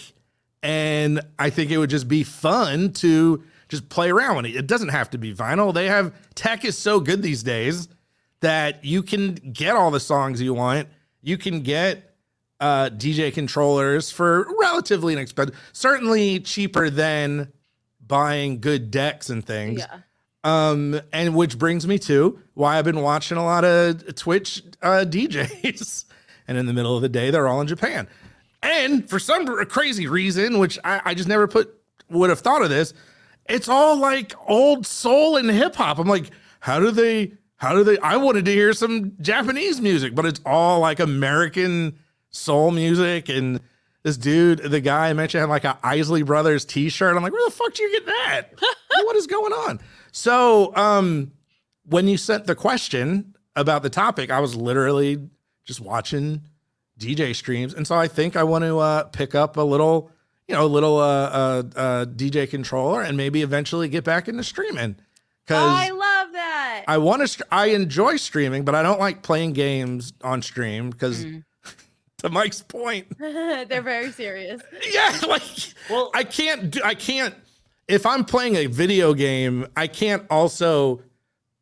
and 0.63 1.21
I 1.39 1.51
think 1.51 1.71
it 1.73 1.79
would 1.79 1.91
just 1.91 2.07
be 2.09 2.23
fun 2.23 2.93
to 2.95 3.43
just 3.71 3.89
play 3.89 4.11
around 4.11 4.37
with 4.37 4.47
it. 4.47 4.57
It 4.57 4.67
doesn't 4.67 4.89
have 4.89 5.09
to 5.11 5.19
be 5.19 5.33
vinyl. 5.33 5.73
They 5.73 5.87
have 5.87 6.13
tech 6.35 6.65
is 6.65 6.77
so 6.77 7.01
good 7.01 7.23
these 7.23 7.43
days 7.43 7.89
that 8.41 8.85
you 8.85 9.03
can 9.03 9.35
get 9.35 9.77
all 9.77 9.91
the 9.91 10.01
songs 10.01 10.43
you 10.43 10.53
want. 10.53 10.89
You 11.23 11.39
can 11.39 11.61
get 11.61 12.17
uh, 12.59 12.91
DJ 12.91 13.33
controllers 13.33 14.11
for 14.11 14.47
relatively 14.61 15.13
inexpensive, 15.13 15.57
certainly 15.73 16.41
cheaper 16.41 16.91
than 16.91 17.53
buying 18.05 18.61
good 18.61 18.91
decks 18.91 19.31
and 19.31 19.47
things. 19.47 19.79
Yeah. 19.79 20.01
Um, 20.43 21.01
and 21.13 21.37
which 21.37 21.59
brings 21.59 21.87
me 21.87 21.99
to 22.01 22.41
why 22.55 22.79
I've 22.79 22.85
been 22.85 23.03
watching 23.03 23.37
a 23.37 23.45
lot 23.45 23.65
of 23.65 24.15
Twitch 24.17 24.63
uh, 24.83 25.05
DJs. 25.07 26.07
and 26.49 26.59
in 26.59 26.67
the 26.67 26.73
middle 26.73 26.97
of 26.97 27.03
the 27.03 27.09
day, 27.09 27.31
they're 27.31 27.47
all 27.47 27.61
in 27.61 27.69
Japan. 27.69 28.09
And 28.63 29.09
for 29.09 29.19
some 29.19 29.47
crazy 29.67 30.09
reason, 30.09 30.59
which 30.59 30.79
I, 30.83 31.01
I 31.05 31.15
just 31.15 31.29
never 31.29 31.47
put 31.47 31.73
would 32.09 32.31
have 32.31 32.41
thought 32.41 32.63
of 32.63 32.71
this, 32.71 32.93
it's 33.51 33.69
all 33.69 33.97
like 33.97 34.33
old 34.49 34.87
soul 34.87 35.37
and 35.37 35.51
hip 35.51 35.77
hop. 35.77 35.99
I'm 35.99 36.09
like, 36.09 36.31
how 36.61 36.79
do 36.79 36.91
they? 36.91 37.33
How 37.57 37.75
do 37.75 37.85
they? 37.85 37.99
I 37.99 38.17
wanted 38.17 38.47
to 38.47 38.53
hear 38.53 38.73
some 38.73 39.13
Japanese 39.21 39.81
music, 39.81 40.15
but 40.15 40.25
it's 40.25 40.41
all 40.47 40.81
like 40.81 40.99
American 40.99 41.99
soul 42.31 42.71
music. 42.71 43.29
And 43.29 43.61
this 44.03 44.17
dude, 44.17 44.61
the 44.61 44.81
guy 44.81 45.11
I 45.11 45.13
mentioned, 45.13 45.41
had 45.41 45.51
like 45.51 45.65
a 45.65 45.79
Isley 45.83 46.23
Brothers 46.23 46.65
T-shirt. 46.65 47.17
I'm 47.17 47.23
like, 47.23 47.33
where 47.33 47.45
the 47.45 47.51
fuck 47.51 47.75
do 47.75 47.83
you 47.83 47.93
get 47.93 48.07
that? 48.07 48.43
what 49.05 49.17
is 49.17 49.27
going 49.27 49.53
on? 49.53 49.81
So, 50.13 50.75
um, 50.75 51.33
when 51.85 52.09
you 52.09 52.17
sent 52.17 52.47
the 52.47 52.55
question 52.55 53.37
about 53.57 53.83
the 53.83 53.91
topic, 53.91 54.31
I 54.31 54.41
was 54.41 54.57
literally 54.57 55.29
just 55.65 55.81
watching 55.81 56.43
DJ 56.99 57.35
streams, 57.35 57.75
and 57.75 57.87
so 57.87 57.95
I 57.95 58.09
think 58.09 58.37
I 58.37 58.45
want 58.45 58.65
to 58.65 58.79
uh, 58.79 59.05
pick 59.05 59.35
up 59.35 59.57
a 59.57 59.63
little, 59.63 60.11
you 60.51 60.57
know, 60.57 60.65
a 60.65 60.67
little 60.67 60.99
uh, 60.99 61.05
uh, 61.05 61.63
uh, 61.77 62.05
DJ 62.07 62.51
controller, 62.51 63.03
and 63.03 63.17
maybe 63.17 63.43
eventually 63.43 63.89
get 63.89 64.03
back 64.03 64.27
into 64.27 64.43
streaming 64.43 64.97
because 65.47 65.63
I 65.65 65.91
love 65.91 66.33
that. 66.33 66.85
I 66.89 66.99
want 66.99 67.23
to. 67.23 67.29
St- 67.29 67.47
I 67.53 67.67
enjoy 67.67 68.17
streaming, 68.17 68.65
but 68.65 68.75
I 68.75 68.83
don't 68.83 68.99
like 68.99 69.23
playing 69.23 69.53
games 69.53 70.13
on 70.25 70.43
stream 70.43 70.91
because, 70.91 71.25
Mm. 71.25 71.45
to 72.19 72.31
Mike's 72.31 72.63
point, 72.63 73.07
They're 73.21 73.81
very 73.81 74.11
serious. 74.11 74.61
yeah, 74.93 75.17
like 75.29 75.43
well, 75.89 76.11
I 76.15 76.25
can't 76.25 76.73
do. 76.73 76.81
I 76.85 76.95
can't. 76.97 77.35
If 77.87 78.05
I'm 78.07 78.25
playing 78.25 78.57
a 78.57 78.67
video 78.67 79.15
game, 79.15 79.69
I 79.77 79.87
can't 79.87 80.25
also 80.31 81.01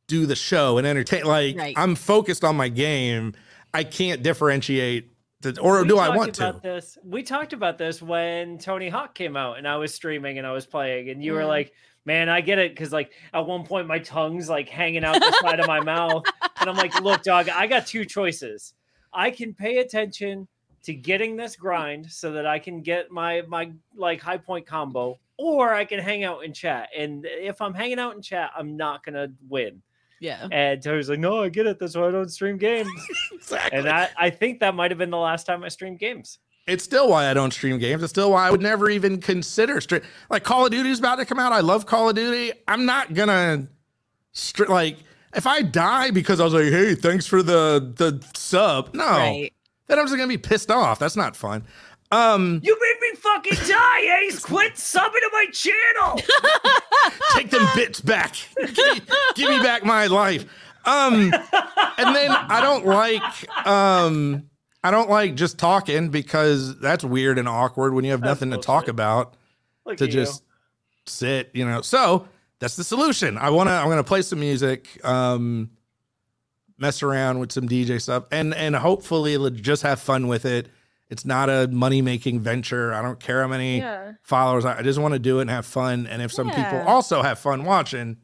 do 0.07 0.25
the 0.25 0.35
show 0.37 0.79
and 0.79 0.87
entertain. 0.87 1.25
Like 1.27 1.59
Right. 1.59 1.75
I'm 1.77 1.95
focused 1.95 2.43
on 2.43 2.57
my 2.57 2.71
game. 2.71 3.35
I 3.75 3.85
can't 3.85 4.23
differentiate. 4.23 5.13
The, 5.41 5.61
or 5.61 5.83
we 5.83 5.89
do 5.89 5.99
I 5.99 6.07
talked 6.07 6.17
want 6.17 6.35
to? 6.35 6.49
about 6.49 6.63
This. 6.63 6.99
We 7.05 7.23
talked 7.23 7.53
about 7.53 7.79
this 7.79 8.03
when 8.03 8.59
Tony 8.59 8.89
Hawk 8.89 9.15
came 9.15 9.37
out, 9.37 9.59
and 9.59 9.69
I 9.69 9.77
was 9.77 9.95
streaming 9.95 10.39
and 10.39 10.47
I 10.47 10.51
was 10.53 10.67
playing, 10.67 11.11
and 11.11 11.23
you 11.23 11.33
were 11.33 11.43
Mm. 11.43 11.49
like, 11.49 11.73
"Man, 12.05 12.29
I 12.29 12.41
get 12.41 12.59
it," 12.59 12.73
because 12.73 12.93
like 12.93 13.13
at 13.33 13.47
one 13.47 13.65
point 13.65 13.87
my 13.87 14.01
tongue's 14.01 14.49
like 14.49 14.69
hanging 14.69 15.05
out 15.05 15.15
the 15.21 15.31
side 15.41 15.61
of 15.61 15.67
my 15.69 15.81
mouth, 15.81 16.25
and 16.61 16.69
I'm 16.69 16.77
like, 16.77 17.01
"Look, 17.01 17.23
dog, 17.23 17.49
I 17.49 17.69
got 17.69 17.87
two 17.87 18.05
choices. 18.05 18.75
I 19.13 19.31
can 19.31 19.55
pay 19.55 19.79
attention 19.79 20.49
to 20.83 20.95
getting 20.95 21.37
this 21.37 21.55
grind 21.55 22.11
so 22.11 22.33
that 22.33 22.47
I 22.47 22.59
can 22.59 22.83
get 22.83 23.11
my 23.13 23.43
my 23.43 23.71
like 23.95 24.21
high 24.21 24.39
point 24.39 24.67
combo, 24.67 25.21
or 25.37 25.73
I 25.73 25.85
can 25.85 26.01
hang 26.01 26.25
out 26.25 26.45
and 26.45 26.53
chat. 26.55 26.89
And 26.97 27.25
if 27.27 27.61
I'm 27.63 27.75
hanging 27.75 28.01
out 28.01 28.17
and 28.17 28.25
chat, 28.25 28.51
I'm 28.57 28.77
not 28.77 29.05
gonna 29.05 29.29
win." 29.49 29.83
Yeah. 30.21 30.49
And 30.51 30.83
Tony's 30.83 31.09
like, 31.09 31.19
"No, 31.21 31.43
I 31.43 31.49
get 31.49 31.67
it. 31.67 31.79
That's 31.79 31.97
why 31.97 32.09
I 32.09 32.11
don't 32.11 32.29
stream 32.31 32.57
games." 32.59 32.89
Exactly. 33.33 33.79
and 33.79 33.89
I, 33.89 34.11
I 34.19 34.31
think 34.31 34.61
that 34.61 34.75
might 34.75 34.91
have 34.91 34.99
been 34.99 35.11
the 35.11 35.17
last 35.17 35.45
time 35.45 35.65
I 35.65 35.69
streamed 35.69 35.99
games. 36.01 36.39
it's 36.67 36.85
still 36.85 37.09
why 37.09 37.31
I 37.31 37.35
don't 37.35 37.53
stream 37.53 37.79
games. 37.79 38.03
It's 38.03 38.11
still 38.11 38.33
why 38.33 38.47
I 38.47 38.51
would 38.51 38.61
never 38.61 38.91
even 38.91 39.21
consider 39.23 39.81
stream. 39.81 40.03
Like 40.29 40.45
Call 40.45 40.67
of 40.67 40.71
Duty's 40.73 40.99
about 40.99 41.17
to 41.17 41.25
come 41.25 41.39
out. 41.39 41.53
I 41.53 41.61
love 41.61 41.87
Call 41.87 42.11
of 42.11 42.15
Duty. 42.17 42.53
I'm 42.69 42.85
not 42.85 43.15
gonna 43.15 43.69
str- 44.33 44.67
like 44.67 44.99
if 45.35 45.47
I 45.47 45.63
die 45.63 46.11
because 46.11 46.41
I 46.41 46.45
was 46.45 46.53
like, 46.53 46.65
hey, 46.65 46.95
thanks 46.95 47.27
for 47.27 47.43
the 47.43 47.93
the 47.97 48.23
sub. 48.35 48.95
No, 48.95 49.05
Right. 49.07 49.53
then 49.87 49.99
I'm 49.99 50.05
just 50.07 50.17
gonna 50.17 50.29
be 50.29 50.37
pissed 50.37 50.71
off. 50.71 50.99
That's 50.99 51.17
not 51.17 51.35
fun. 51.37 51.65
Um, 52.11 52.61
You 52.63 52.77
made 52.81 53.11
me 53.11 53.17
fucking 53.17 53.69
die, 53.69 54.21
Ace. 54.23 54.41
Quit 54.41 54.75
subbing 54.75 55.13
to 55.13 55.31
my 55.33 55.47
channel. 55.53 56.21
take 57.35 57.51
them 57.51 57.67
bits 57.75 58.01
back. 58.01 58.35
give, 58.57 58.77
me, 58.77 59.01
give 59.35 59.51
me 59.51 59.59
back 59.61 59.85
my 59.85 60.07
life. 60.07 60.47
Um, 60.85 61.35
and 61.99 62.17
then 62.17 62.31
I 62.31 62.61
don't 62.63 62.87
like 62.87 63.67
um, 63.67 64.49
I 64.83 64.91
don't 64.91 65.11
like 65.11 65.35
just 65.35 65.59
talking 65.59 66.09
because 66.09 66.79
that's 66.79 67.05
weird 67.05 67.39
and 67.39 67.49
awkward 67.49 67.93
when 67.93 68.05
you 68.05 68.13
have 68.13 68.23
nothing 68.23 68.51
to 68.53 68.59
talk 68.59 68.89
about. 68.89 69.35
Look 69.85 69.99
to 69.99 70.05
at 70.05 70.11
you. 70.11 70.15
just 70.21 70.43
sit, 71.07 71.51
you 71.53 71.67
know. 71.67 71.83
So 71.83 72.27
that's 72.59 72.77
the 72.77 72.85
solution. 72.85 73.37
I 73.37 73.51
want 73.51 73.69
to. 73.69 73.73
I'm 73.75 73.87
going 73.87 73.99
to 73.99 74.05
play 74.05 74.23
some 74.23 74.41
music, 74.41 75.05
um, 75.05 75.71
mess 76.79 77.03
around 77.03 77.39
with 77.41 77.53
some 77.53 77.69
DJ 77.69 78.01
stuff, 78.01 78.25
and 78.31 78.55
and 78.55 78.75
hopefully 78.75 79.51
just 79.51 79.83
have 79.83 80.01
fun 80.01 80.27
with 80.27 80.47
it. 80.47 80.69
It's 81.11 81.25
not 81.25 81.49
a 81.49 81.69
money 81.69 82.03
making 82.03 82.41
venture. 82.41 82.93
I 82.93 83.01
don't 83.03 83.19
care 83.19 83.41
how 83.43 83.49
many 83.49 83.79
Yeah. 83.79 84.13
followers. 84.23 84.65
I, 84.65 84.79
I 84.79 84.83
just 84.83 84.99
want 84.99 85.15
to 85.15 85.19
do 85.19 85.39
it 85.39 85.43
and 85.43 85.51
have 85.51 85.65
fun. 85.67 86.07
And 86.07 86.21
if 86.21 86.33
some 86.33 86.49
people 86.51 86.81
also 86.87 87.23
have 87.23 87.39
fun 87.39 87.65
watching, 87.65 88.19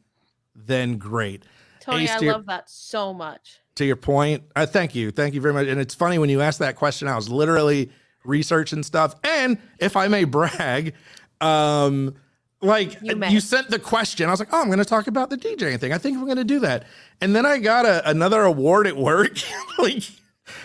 then 0.55 0.97
great. 0.97 1.43
Tony, 1.81 2.03
Ace, 2.03 2.11
I 2.11 2.17
to 2.19 2.25
your- 2.25 2.33
love 2.35 2.45
that 2.47 2.69
so 2.69 3.13
much. 3.13 3.59
To 3.75 3.85
your 3.85 3.95
point, 3.97 4.43
I 4.55 4.65
thank 4.65 4.95
you, 4.95 5.11
thank 5.11 5.33
you 5.33 5.41
very 5.41 5.53
much. 5.53 5.67
And 5.67 5.81
it's 5.81 5.93
funny 5.93 6.17
when 6.17 6.29
you 6.29 6.41
asked 6.41 6.59
that 6.59 6.75
question, 6.77 7.07
I 7.09 7.15
was 7.17 7.27
literally 7.29 7.91
researching 8.23 8.83
stuff. 8.83 9.15
And 9.23 9.57
if 9.79 9.97
I 9.97 10.07
may 10.07 10.23
brag, 10.23 10.93
um, 11.41 12.15
like 12.61 12.97
You 13.01 13.21
you, 13.27 13.39
sent 13.41 13.69
the 13.69 13.77
question, 13.79 14.27
I 14.27 14.31
was 14.31 14.39
like, 14.39 14.49
oh, 14.53 14.61
I'm 14.61 14.67
going 14.67 14.79
to 14.79 14.85
talk 14.85 15.07
about 15.07 15.29
the 15.29 15.37
DJing 15.37 15.79
thing. 15.79 15.91
I 15.91 15.97
think 15.97 16.17
we're 16.17 16.25
going 16.25 16.37
to 16.37 16.43
do 16.45 16.59
that. 16.61 16.85
And 17.21 17.35
then 17.35 17.45
I 17.45 17.57
got 17.59 17.85
a, 17.85 18.07
another 18.09 18.43
award 18.43 18.87
at 18.87 18.95
work, 18.95 19.37
like 19.77 20.03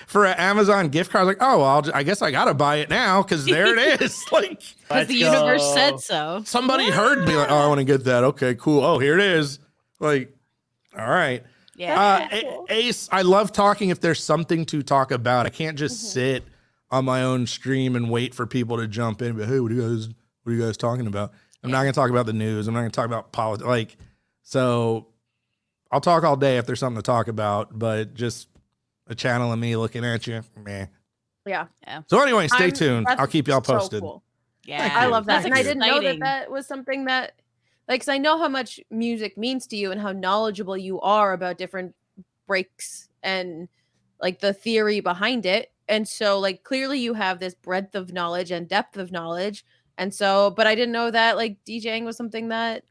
for 0.06 0.26
an 0.26 0.34
Amazon 0.38 0.88
gift 0.88 1.10
card. 1.10 1.22
I 1.22 1.24
was 1.24 1.36
like, 1.36 1.42
oh, 1.48 1.58
well, 1.58 1.66
I'll, 1.66 1.82
ju- 1.82 1.92
I 1.94 2.02
guess 2.02 2.22
I 2.22 2.30
got 2.30 2.44
to 2.46 2.54
buy 2.54 2.76
it 2.76 2.90
now 2.90 3.22
because 3.22 3.44
there 3.46 3.76
it 3.78 4.00
is. 4.02 4.24
like 4.32 4.50
Because 4.60 4.74
Let's 4.90 5.08
the 5.08 5.14
universe 5.16 5.72
said 5.74 6.00
so. 6.00 6.42
somebody 6.44 6.90
heard 6.90 7.26
me, 7.26 7.34
like, 7.36 7.50
oh, 7.50 7.56
I 7.58 7.66
want 7.66 7.78
to 7.78 7.84
get 7.84 8.04
that. 8.04 8.24
Okay, 8.24 8.54
cool. 8.54 8.84
Oh, 8.84 8.98
here 8.98 9.14
it 9.18 9.24
is. 9.24 9.58
Like, 9.98 10.34
all 10.98 11.08
right. 11.08 11.42
Yeah. 11.76 11.98
Uh, 12.00 12.40
cool. 12.42 12.66
Ace, 12.68 13.08
I 13.10 13.22
love 13.22 13.52
talking 13.52 13.88
if 13.90 14.00
there's 14.00 14.22
something 14.22 14.66
to 14.66 14.82
talk 14.82 15.10
about. 15.10 15.46
I 15.46 15.50
can't 15.50 15.78
just 15.78 16.02
Mhm. 16.04 16.08
sit 16.12 16.44
on 16.90 17.04
my 17.04 17.22
own 17.22 17.46
stream 17.46 17.96
and 17.96 18.10
wait 18.10 18.34
for 18.34 18.46
people 18.46 18.76
to 18.78 18.86
jump 18.88 19.22
in. 19.22 19.28
and 19.28 19.38
be, 19.38 19.44
hey, 19.46 19.60
what 19.60 19.70
are 19.72 19.74
you 19.74 19.82
guys? 19.82 20.08
What 20.42 20.52
are 20.52 20.56
you 20.56 20.62
guys 20.62 20.76
talking 20.76 21.06
about? 21.06 21.32
I'm 21.62 21.70
not 21.70 21.82
going 21.82 21.92
to 21.92 21.98
talk 21.98 22.10
about 22.10 22.26
the 22.26 22.32
news. 22.32 22.66
I'm 22.68 22.74
not 22.74 22.80
going 22.80 22.90
to 22.90 22.96
talk 22.96 23.06
about 23.06 23.32
politics. 23.32 23.66
Like, 23.68 23.96
so 24.42 25.06
I'll 25.92 26.00
talk 26.00 26.24
all 26.24 26.36
day 26.36 26.56
if 26.58 26.66
there's 26.66 26.80
something 26.80 26.96
to 27.00 27.06
talk 27.06 27.28
about. 27.28 27.78
But 27.78 28.14
just 28.14 28.48
a 29.10 29.14
channel 29.14 29.52
of 29.52 29.58
me 29.58 29.76
looking 29.76 30.04
at 30.04 30.26
you, 30.26 30.42
meh. 30.64 30.86
Yeah. 31.46 31.66
So 32.06 32.20
anyway, 32.22 32.46
stay 32.48 32.64
I'm- 32.64 32.72
tuned. 32.72 33.06
I'll 33.08 33.26
keep 33.26 33.48
y'all 33.48 33.62
so 33.62 33.74
posted. 33.74 34.00
cool. 34.02 34.22
yeah. 34.64 34.92
I 34.94 35.06
love 35.06 35.26
that. 35.26 35.42
That's 35.42 35.46
and 35.46 35.54
I 35.54 35.62
didn't 35.62 35.80
know 35.80 36.00
that 36.00 36.20
that 36.20 36.50
was 36.50 36.66
something 36.66 37.06
that, 37.06 37.32
like, 37.88 38.00
'cause 38.02 38.08
I 38.08 38.18
know 38.18 38.38
how 38.38 38.48
much 38.48 38.78
music 38.90 39.36
means 39.36 39.66
to 39.68 39.76
you 39.76 39.90
and 39.90 40.00
how 40.00 40.12
knowledgeable 40.12 40.76
you 40.76 41.00
are 41.00 41.32
about 41.32 41.58
different 41.58 41.94
breaks 42.46 43.08
and 43.22 43.68
like 44.20 44.40
the 44.40 44.52
theory 44.52 45.00
behind 45.00 45.44
it. 45.46 45.72
And 45.88 46.06
so, 46.06 46.38
like, 46.38 46.62
clearly 46.62 47.00
you 47.00 47.14
have 47.14 47.40
this 47.40 47.54
breadth 47.54 47.94
of 47.96 48.12
knowledge 48.12 48.52
and 48.52 48.68
depth 48.68 48.96
of 48.96 49.10
knowledge. 49.10 49.64
And 49.98 50.14
so, 50.14 50.50
but 50.56 50.66
I 50.68 50.74
didn't 50.76 50.92
know 50.92 51.10
that 51.10 51.36
like 51.36 51.58
DJing 51.66 52.04
was 52.04 52.16
something 52.16 52.48
that, 52.50 52.84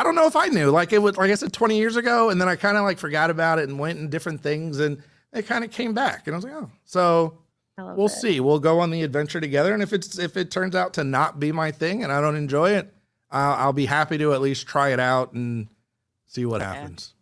I 0.00 0.02
don't 0.02 0.14
know 0.14 0.26
if 0.26 0.34
I 0.34 0.46
knew. 0.46 0.70
Like 0.70 0.92
it 0.94 0.98
was, 0.98 1.16
like 1.18 1.30
I 1.30 1.34
said, 1.34 1.52
20 1.52 1.76
years 1.76 1.96
ago, 1.96 2.30
and 2.30 2.40
then 2.40 2.48
I 2.48 2.56
kind 2.56 2.76
of 2.78 2.84
like 2.84 2.98
forgot 2.98 3.28
about 3.28 3.58
it 3.58 3.68
and 3.68 3.78
went 3.78 3.98
in 3.98 4.08
different 4.08 4.40
things, 4.42 4.80
and 4.80 5.02
it 5.34 5.46
kind 5.46 5.62
of 5.62 5.70
came 5.70 5.92
back, 5.92 6.26
and 6.26 6.34
I 6.34 6.36
was 6.38 6.44
like, 6.44 6.54
oh, 6.54 6.70
so 6.86 7.34
we'll 7.76 8.06
it. 8.06 8.10
see. 8.10 8.40
We'll 8.40 8.60
go 8.60 8.80
on 8.80 8.90
the 8.90 9.02
adventure 9.02 9.40
together, 9.42 9.74
and 9.74 9.82
if 9.82 9.92
it's 9.92 10.18
if 10.18 10.38
it 10.38 10.50
turns 10.50 10.74
out 10.74 10.94
to 10.94 11.04
not 11.04 11.38
be 11.38 11.52
my 11.52 11.70
thing 11.70 12.02
and 12.02 12.10
I 12.10 12.20
don't 12.22 12.34
enjoy 12.36 12.70
it, 12.70 12.92
I'll, 13.30 13.52
I'll 13.66 13.72
be 13.74 13.86
happy 13.86 14.16
to 14.18 14.32
at 14.32 14.40
least 14.40 14.66
try 14.66 14.88
it 14.92 15.00
out 15.00 15.32
and 15.34 15.68
see 16.26 16.46
what 16.46 16.62
Yeah. 16.62 16.72
happens. 16.74 17.12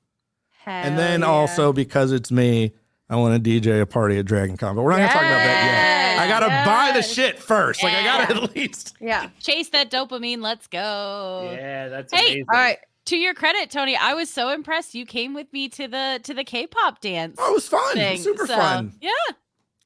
Hell 0.65 0.87
and 0.87 0.99
then 0.99 1.21
yeah. 1.21 1.27
also 1.27 1.73
because 1.73 2.13
it's 2.13 2.31
me, 2.31 2.73
I 3.11 3.17
want 3.17 3.43
to 3.43 3.51
DJ 3.61 3.81
a 3.81 3.87
party 3.87 4.19
at 4.19 4.25
Dragon 4.27 4.57
Con, 4.57 4.77
but 4.77 4.83
we're 4.83 4.91
not 4.93 4.99
gonna 4.99 5.09
talk 5.09 5.23
about 5.23 5.29
that 5.29 5.65
yet. 5.65 5.98
I 6.37 6.41
gotta 6.41 6.65
buy 6.69 6.93
the 6.93 7.03
shit 7.03 7.39
first. 7.39 7.83
Like 7.83 7.95
I 7.95 8.03
gotta 8.05 8.35
at 8.45 8.55
least. 8.57 8.95
Yeah. 9.01 9.29
Chase 9.41 9.69
that 9.71 9.91
dopamine. 9.91 10.41
Let's 10.43 10.67
go. 10.67 11.51
Yeah, 11.53 11.89
that's 11.89 12.13
Hey, 12.13 12.21
amazing. 12.27 12.47
All 12.53 12.59
right. 12.61 12.79
To 13.07 13.17
your 13.17 13.33
credit, 13.33 13.71
Tony, 13.71 13.97
I 13.97 14.13
was 14.15 14.29
so 14.29 14.51
impressed. 14.51 14.95
You 14.95 15.07
came 15.07 15.33
with 15.33 15.51
me 15.53 15.69
to 15.71 15.89
the 15.89 16.21
to 16.25 16.35
the 16.35 16.45
K-pop 16.45 17.01
dance 17.01 17.37
Oh, 17.39 17.51
it 17.53 17.55
was 17.55 17.67
fun. 17.69 17.95
thing. 17.95 18.19
Super 18.19 18.47
So, 18.47 18.55
fun. 18.57 18.93
Yeah. 19.01 19.11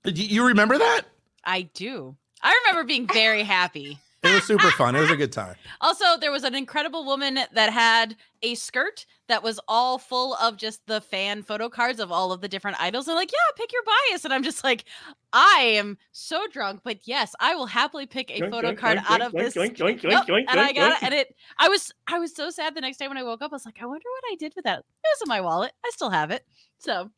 Did 0.04 0.18
You, 0.18 0.26
you 0.26 0.46
remember 0.48 0.76
that? 0.78 1.02
I 1.44 1.62
do. 1.74 2.16
I 2.42 2.60
remember 2.64 2.84
being 2.86 3.06
very 3.06 3.44
happy. 3.44 3.98
It 4.22 4.32
was 4.32 4.44
super 4.44 4.70
fun. 4.70 4.94
It 4.94 5.00
was 5.00 5.10
a 5.10 5.16
good 5.16 5.32
time. 5.32 5.56
Also, 5.80 6.16
there 6.20 6.30
was 6.30 6.44
an 6.44 6.54
incredible 6.54 7.04
woman 7.04 7.38
that 7.52 7.72
had 7.72 8.14
a 8.42 8.54
skirt 8.54 9.04
that 9.26 9.42
was 9.42 9.58
all 9.66 9.98
full 9.98 10.34
of 10.34 10.56
just 10.56 10.86
the 10.86 11.00
fan 11.00 11.42
photo 11.42 11.68
cards 11.68 11.98
of 11.98 12.12
all 12.12 12.30
of 12.30 12.40
the 12.40 12.48
different 12.48 12.80
idols. 12.80 13.08
And 13.08 13.16
like, 13.16 13.32
yeah, 13.32 13.38
pick 13.56 13.72
your 13.72 13.82
bias. 13.82 14.24
And 14.24 14.32
I'm 14.32 14.44
just 14.44 14.62
like, 14.62 14.84
I 15.32 15.72
am 15.74 15.98
so 16.12 16.46
drunk, 16.52 16.82
but 16.84 17.00
yes, 17.08 17.34
I 17.40 17.56
will 17.56 17.66
happily 17.66 18.06
pick 18.06 18.30
a 18.30 18.38
photo 18.48 18.72
yoink, 18.72 18.78
card 18.78 18.98
yoink, 18.98 19.10
out 19.10 19.20
yoink, 19.20 19.26
of 19.26 19.32
this. 19.32 19.54
and 19.56 20.60
I 20.60 20.72
got 20.72 20.92
yoink. 20.92 20.96
it, 20.96 21.02
and 21.02 21.14
it. 21.14 21.34
I 21.58 21.68
was 21.68 21.92
I 22.06 22.18
was 22.20 22.34
so 22.34 22.50
sad 22.50 22.76
the 22.76 22.80
next 22.80 22.98
day 22.98 23.08
when 23.08 23.16
I 23.18 23.24
woke 23.24 23.42
up. 23.42 23.50
I 23.50 23.56
was 23.56 23.66
like, 23.66 23.78
I 23.82 23.86
wonder 23.86 24.06
what 24.08 24.32
I 24.32 24.36
did 24.36 24.52
with 24.54 24.64
that. 24.66 24.78
It 24.78 24.84
was 25.14 25.22
in 25.22 25.28
my 25.28 25.40
wallet. 25.40 25.72
I 25.84 25.90
still 25.92 26.10
have 26.10 26.30
it. 26.30 26.46
So 26.78 27.10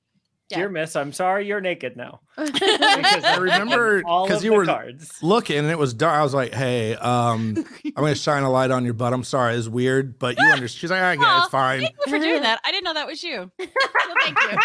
yeah. 0.50 0.58
Dear 0.58 0.68
Miss, 0.68 0.94
I'm 0.96 1.12
sorry 1.12 1.46
you're 1.46 1.60
naked 1.60 1.96
now. 1.96 2.20
Because 2.36 3.24
I 3.24 3.36
remember 3.38 3.98
taken 3.98 4.10
all 4.10 4.26
'cause 4.28 4.44
you 4.44 4.52
were- 4.52 4.64
cards. 4.66 5.22
Looking, 5.22 5.58
and 5.58 5.70
it 5.70 5.78
was 5.78 5.94
dark. 5.94 6.14
I 6.18 6.22
was 6.22 6.34
like, 6.34 6.52
"Hey, 6.52 6.94
um, 6.96 7.64
I'm 7.84 7.92
gonna 7.94 8.14
shine 8.14 8.42
a 8.42 8.50
light 8.50 8.70
on 8.70 8.84
your 8.84 8.94
butt. 8.94 9.12
I'm 9.12 9.24
sorry, 9.24 9.54
it's 9.54 9.68
weird, 9.68 10.18
but 10.18 10.36
you 10.38 10.44
understand." 10.44 10.70
She's 10.80 10.90
like, 10.90 11.00
"I 11.02 11.16
get 11.16 11.22
it. 11.24 11.38
It's 11.40 11.48
fine." 11.48 11.80
thank 11.80 11.94
you 12.06 12.12
for 12.12 12.18
doing 12.18 12.42
that. 12.42 12.60
I 12.64 12.70
didn't 12.72 12.84
know 12.84 12.94
that 12.94 13.06
was 13.06 13.22
you. 13.22 13.50
So 13.60 14.14
thank 14.22 14.38
you. 14.40 14.58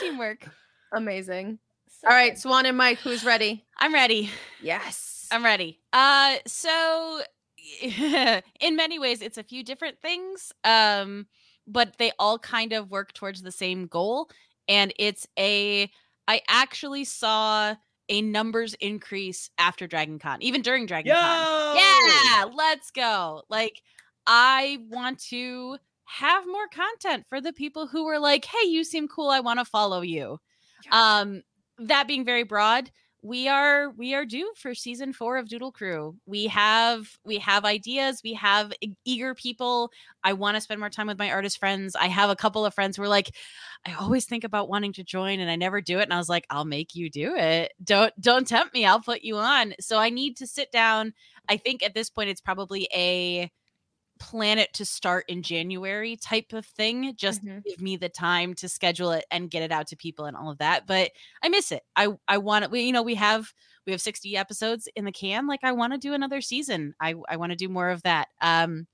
Teamwork. 0.00 0.46
Amazing. 0.92 1.58
All 2.04 2.10
right, 2.10 2.38
Swan 2.38 2.64
and 2.66 2.76
Mike, 2.76 2.98
who's 2.98 3.24
ready? 3.24 3.64
I'm 3.78 3.92
ready. 3.92 4.30
Yes. 4.62 5.26
I'm 5.30 5.44
ready. 5.44 5.78
Uh 5.92 6.36
so 6.46 7.20
in 7.82 8.76
many 8.76 8.98
ways 8.98 9.20
it's 9.20 9.36
a 9.36 9.42
few 9.42 9.62
different 9.62 10.00
things 10.00 10.52
um 10.64 11.26
but 11.68 11.96
they 11.98 12.10
all 12.18 12.38
kind 12.38 12.72
of 12.72 12.90
work 12.90 13.12
towards 13.12 13.42
the 13.42 13.52
same 13.52 13.86
goal 13.86 14.28
and 14.68 14.92
it's 14.98 15.26
a 15.38 15.90
I 16.26 16.42
actually 16.48 17.04
saw 17.04 17.74
a 18.10 18.22
numbers 18.22 18.74
increase 18.74 19.50
after 19.58 19.86
Dragon 19.86 20.18
Con, 20.18 20.42
even 20.42 20.62
during 20.62 20.86
Dragon 20.86 21.12
Con. 21.14 21.76
Yeah, 21.76 22.44
let's 22.54 22.90
go. 22.90 23.42
Like 23.48 23.82
I 24.26 24.78
want 24.90 25.18
to 25.30 25.78
have 26.04 26.46
more 26.46 26.68
content 26.68 27.26
for 27.28 27.40
the 27.40 27.52
people 27.52 27.86
who 27.86 28.04
were 28.04 28.18
like, 28.18 28.44
"Hey, 28.44 28.68
you 28.68 28.84
seem 28.84 29.08
cool. 29.08 29.28
I 29.30 29.40
want 29.40 29.58
to 29.58 29.64
follow 29.64 30.00
you." 30.02 30.38
Um 30.90 31.42
that 31.78 32.08
being 32.08 32.24
very 32.24 32.42
broad, 32.44 32.90
we 33.22 33.48
are 33.48 33.90
we 33.90 34.14
are 34.14 34.24
due 34.24 34.52
for 34.56 34.74
season 34.74 35.12
4 35.12 35.38
of 35.38 35.48
Doodle 35.48 35.72
Crew. 35.72 36.16
We 36.26 36.46
have 36.46 37.08
we 37.24 37.38
have 37.38 37.64
ideas, 37.64 38.20
we 38.22 38.34
have 38.34 38.72
eager 39.04 39.34
people. 39.34 39.90
I 40.22 40.34
want 40.34 40.56
to 40.56 40.60
spend 40.60 40.78
more 40.80 40.90
time 40.90 41.08
with 41.08 41.18
my 41.18 41.30
artist 41.30 41.58
friends. 41.58 41.96
I 41.96 42.06
have 42.06 42.30
a 42.30 42.36
couple 42.36 42.64
of 42.64 42.74
friends 42.74 42.96
who 42.96 43.02
are 43.02 43.08
like, 43.08 43.34
I 43.86 43.94
always 43.94 44.24
think 44.24 44.44
about 44.44 44.68
wanting 44.68 44.92
to 44.94 45.04
join 45.04 45.40
and 45.40 45.50
I 45.50 45.56
never 45.56 45.80
do 45.80 45.98
it 45.98 46.04
and 46.04 46.14
I 46.14 46.18
was 46.18 46.28
like, 46.28 46.46
I'll 46.50 46.64
make 46.64 46.94
you 46.94 47.10
do 47.10 47.34
it. 47.36 47.72
Don't 47.82 48.12
don't 48.20 48.46
tempt 48.46 48.72
me. 48.72 48.86
I'll 48.86 49.00
put 49.00 49.22
you 49.22 49.36
on. 49.36 49.74
So 49.80 49.98
I 49.98 50.10
need 50.10 50.36
to 50.36 50.46
sit 50.46 50.70
down. 50.70 51.12
I 51.48 51.56
think 51.56 51.82
at 51.82 51.94
this 51.94 52.10
point 52.10 52.30
it's 52.30 52.40
probably 52.40 52.88
a 52.94 53.50
plan 54.18 54.58
it 54.58 54.72
to 54.74 54.84
start 54.84 55.24
in 55.28 55.42
January 55.42 56.16
type 56.16 56.52
of 56.52 56.66
thing. 56.66 57.14
Just 57.16 57.44
Mhm. 57.44 57.62
give 57.64 57.80
me 57.80 57.96
the 57.96 58.08
time 58.08 58.54
to 58.54 58.68
schedule 58.68 59.10
it 59.12 59.24
and 59.30 59.50
get 59.50 59.62
it 59.62 59.72
out 59.72 59.86
to 59.88 59.96
people 59.96 60.24
and 60.26 60.36
all 60.36 60.50
of 60.50 60.58
that. 60.58 60.86
But 60.86 61.12
I 61.42 61.48
miss 61.48 61.72
it. 61.72 61.82
I 61.96 62.08
I 62.28 62.38
want 62.38 62.64
it. 62.64 62.70
We 62.70 62.82
you 62.82 62.92
know 62.92 63.02
we 63.02 63.14
have 63.16 63.52
we 63.86 63.92
have 63.92 64.00
60 64.00 64.36
episodes 64.36 64.88
in 64.96 65.04
the 65.04 65.12
can. 65.12 65.46
Like 65.46 65.60
I 65.64 65.72
want 65.72 65.92
to 65.94 65.98
do 65.98 66.14
another 66.14 66.40
season. 66.40 66.94
I 67.00 67.14
I 67.28 67.36
want 67.36 67.50
to 67.52 67.56
do 67.56 67.68
more 67.68 67.90
of 67.90 68.02
that. 68.02 68.28
Um 68.40 68.86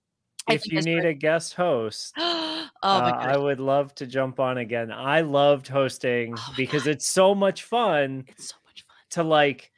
If 0.49 0.67
you 0.71 0.83
need 0.83 1.01
far- 1.03 1.09
a 1.11 1.15
guest 1.15 1.55
host, 1.55 2.13
oh 2.19 2.69
uh, 2.83 3.13
I 3.19 3.37
would 3.37 3.61
love 3.61 3.95
to 3.97 4.07
jump 4.07 4.39
on 4.41 4.59
again. 4.59 4.93
I 4.93 5.23
loved 5.23 5.69
hosting 5.69 6.37
Oh 6.39 6.53
because 6.57 6.85
God. 6.85 6.91
it's 6.91 7.09
so 7.09 7.35
much 7.35 7.63
fun 7.63 8.25
It's 8.29 8.49
so 8.51 8.57
much 8.65 8.85
fun. 8.87 8.97
to 9.11 9.23
like 9.25 9.73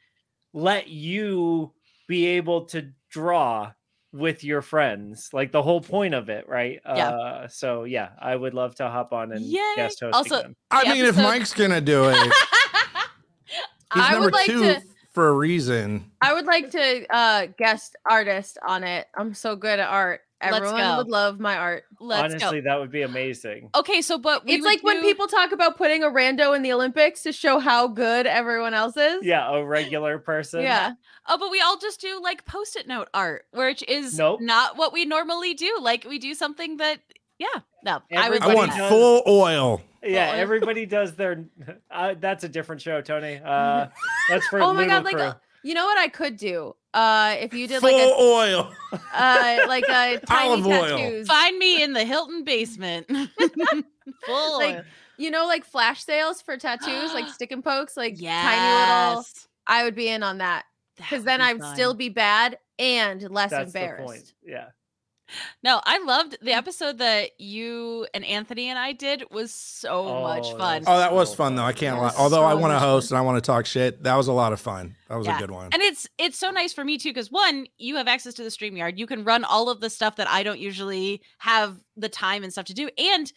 let 0.53 0.87
you 0.89 1.73
be 2.07 2.25
able 2.25 2.65
to 2.65 2.91
draw 3.09 3.71
with 4.13 4.43
your 4.43 4.61
friends 4.61 5.29
like 5.33 5.51
the 5.51 5.61
whole 5.61 5.81
point 5.81 6.13
of 6.13 6.29
it 6.29 6.47
right 6.47 6.79
Yeah. 6.85 7.09
uh 7.09 7.47
so 7.49 7.83
yeah 7.83 8.09
i 8.19 8.35
would 8.35 8.53
love 8.53 8.73
to 8.75 8.87
hop 8.89 9.11
on 9.11 9.31
and 9.33 9.41
Yay. 9.41 9.59
guest 9.75 9.99
host 9.99 10.15
Also- 10.15 10.39
again 10.39 10.55
I 10.71 10.83
The 10.85 10.89
mean, 10.95 11.05
if 11.05 11.17
Mike's 11.17 11.53
gonna 11.53 11.81
do 11.81 12.09
it, 12.09 12.15
he's 13.93 14.03
I 14.03 14.11
number 14.11 14.25
would 14.27 14.33
like 14.33 14.45
two 14.47 14.59
to 14.63 14.81
for 15.11 15.29
a 15.29 15.33
reason. 15.33 16.11
I 16.21 16.33
would 16.33 16.45
like 16.45 16.69
to 16.71 17.05
uh 17.15 17.47
guest 17.57 17.95
artist 18.09 18.57
on 18.67 18.83
it. 18.83 19.07
I'm 19.17 19.33
so 19.33 19.55
good 19.55 19.79
at 19.79 19.87
art. 19.89 20.21
Let's 20.41 20.55
Everyone 20.57 20.81
go. 20.81 20.97
would 20.97 21.07
love 21.09 21.39
my 21.39 21.57
art. 21.57 21.83
Let's 21.99 22.33
honestly 22.35 22.61
go. 22.61 22.69
that 22.69 22.79
would 22.79 22.91
be 22.91 23.01
amazing 23.01 23.69
Okay, 23.75 24.01
so 24.03 24.19
but 24.19 24.45
we 24.45 24.53
it's 24.53 24.61
would 24.61 24.67
like 24.69 24.83
when 24.83 25.01
people 25.01 25.25
talk 25.27 25.51
about 25.51 25.77
putting 25.77 26.03
a 26.03 26.07
rando 26.07 26.55
in 26.55 26.61
the 26.61 26.71
Olympics 26.73 27.23
to 27.23 27.31
show 27.31 27.57
how 27.57 27.87
good 27.87 28.27
everyone 28.27 28.73
else 28.75 28.95
is. 28.97 29.23
yeah 29.25 29.49
a 29.51 29.63
regular 29.65 30.19
person 30.19 30.61
Yeah. 30.61 30.91
Oh, 31.27 31.37
but 31.39 31.49
we 31.49 31.59
all 31.59 31.77
just 31.79 31.99
do 31.99 32.19
like 32.21 32.45
post-it 32.45 32.87
note 32.87 33.07
art, 33.13 33.45
which 33.51 33.83
is 33.87 34.17
Nope. 34.17 34.39
not 34.41 34.77
what 34.77 34.93
we 34.93 35.05
normally 35.05 35.53
do. 35.55 35.75
Like 35.81 36.05
we 36.07 36.19
do 36.19 36.33
something 36.35 36.77
that, 36.77 36.99
yeah, 37.39 37.47
no, 37.83 38.01
I 38.15 38.29
would. 38.29 38.41
I 38.41 38.53
want 38.53 38.71
does- 38.71 38.89
full 38.89 39.23
oil. 39.27 39.81
yeah 40.03 40.31
Well, 40.33 40.39
everybody 40.39 40.85
does 40.85 41.15
their 41.15 41.45
uh, 41.91 42.13
that's 42.19 42.43
a 42.43 42.49
different 42.49 42.81
show 42.81 43.01
tony 43.01 43.41
uh 43.43 43.87
that's 44.29 44.45
for 44.47 44.61
Oh 44.61 44.71
my 44.73 44.81
Noodle 44.85 44.97
god, 44.97 45.03
like 45.05 45.15
Crew. 45.15 45.23
uh, 45.23 45.33
you 45.67 45.73
know 45.73 45.85
what 45.85 45.97
I 45.97 46.07
could 46.07 46.37
do? 46.37 46.75
Uh 46.93 47.35
if 47.39 47.53
you 47.53 47.67
did 47.67 47.81
full 47.81 47.91
like 47.91 48.01
a 48.01 48.15
oil. 48.21 48.73
uh 49.13 49.57
like 49.67 49.83
a 49.89 50.19
tiny 50.25 50.49
Olive 50.51 50.67
oil. 50.67 50.97
tattoos. 50.97 51.27
Find 51.27 51.57
me 51.57 51.83
in 51.83 51.93
the 51.93 52.05
Hilton 52.05 52.43
basement. 52.43 53.07
Full. 54.25 54.57
Like, 54.57 54.75
oil. 54.77 54.83
You 55.19 55.31
know, 55.31 55.47
like 55.47 55.65
flash 55.65 56.03
sales 56.03 56.41
for 56.41 56.57
tattoos, 56.57 57.13
like 57.13 57.27
stick 57.33 57.51
and 57.51 57.63
pokes, 57.63 57.97
like 57.97 58.19
yes. 58.21 58.43
tiny 58.45 59.09
little. 59.09 59.25
I 59.67 59.83
would 59.83 59.95
be 59.95 60.07
in 60.07 60.23
on 60.23 60.37
that 60.37 60.63
That 60.97 61.03
because 61.03 61.19
would 61.19 61.27
then 61.27 61.39
be 61.39 61.43
I'd 61.45 61.59
fun. 61.59 61.75
still 61.75 61.93
be 61.93 62.09
bad 62.09 62.57
and 62.79 63.21
less 63.29 63.49
that's 63.49 63.73
the 63.73 63.79
point 63.79 63.91
embarrassed. 63.97 64.33
yeah 64.45 64.67
No, 65.63 65.81
I 65.85 65.99
loved 65.99 66.37
the 66.41 66.51
mm. 66.51 66.57
episode 66.57 66.97
that 66.99 67.39
you 67.39 68.07
and 68.13 68.23
Anthony 68.25 68.67
and 68.67 68.79
I 68.79 68.93
did 68.93 69.23
was 69.31 69.53
so 69.53 70.21
much 70.21 70.45
Oh, 70.45 70.57
that 70.57 70.57
fun. 70.57 70.83
Oh, 70.87 70.97
that 70.97 71.13
was 71.13 71.33
fun 71.35 71.55
though. 71.55 71.63
I 71.63 71.73
can't 71.73 71.97
lie. 71.97 72.03
was 72.05 72.15
Although 72.17 72.43
I 72.43 72.53
want 72.53 72.71
to 72.71 72.75
much 72.75 72.79
fun. 72.81 72.89
host 72.89 73.11
and 73.11 73.17
I 73.17 73.21
want 73.21 73.43
to 73.43 73.45
talk 73.45 73.65
shit, 73.65 74.03
that 74.03 74.15
was 74.15 74.27
a 74.27 74.33
lot 74.33 74.53
of 74.53 74.59
fun. 74.59 74.95
That 75.09 75.17
was 75.17 75.27
Yeah. 75.27 75.37
a 75.37 75.39
good 75.39 75.51
one. 75.51 75.69
And 75.73 75.81
it's 75.81 76.07
it's 76.17 76.37
so 76.37 76.51
nice 76.51 76.73
for 76.73 76.83
me 76.83 76.97
too 76.97 77.09
because 77.09 77.31
one, 77.31 77.67
you 77.77 77.95
have 77.97 78.07
access 78.07 78.33
to 78.35 78.43
the 78.43 78.49
StreamYard. 78.49 78.97
You 78.97 79.07
can 79.07 79.23
run 79.23 79.43
all 79.43 79.69
of 79.69 79.81
the 79.81 79.89
stuff 79.89 80.15
that 80.17 80.29
I 80.29 80.43
don't 80.43 80.59
usually 80.59 81.21
have 81.39 81.77
the 81.95 82.09
time 82.09 82.43
and 82.43 82.51
stuff 82.51 82.65
to 82.65 82.73
do. 82.73 82.89
And 82.97 83.31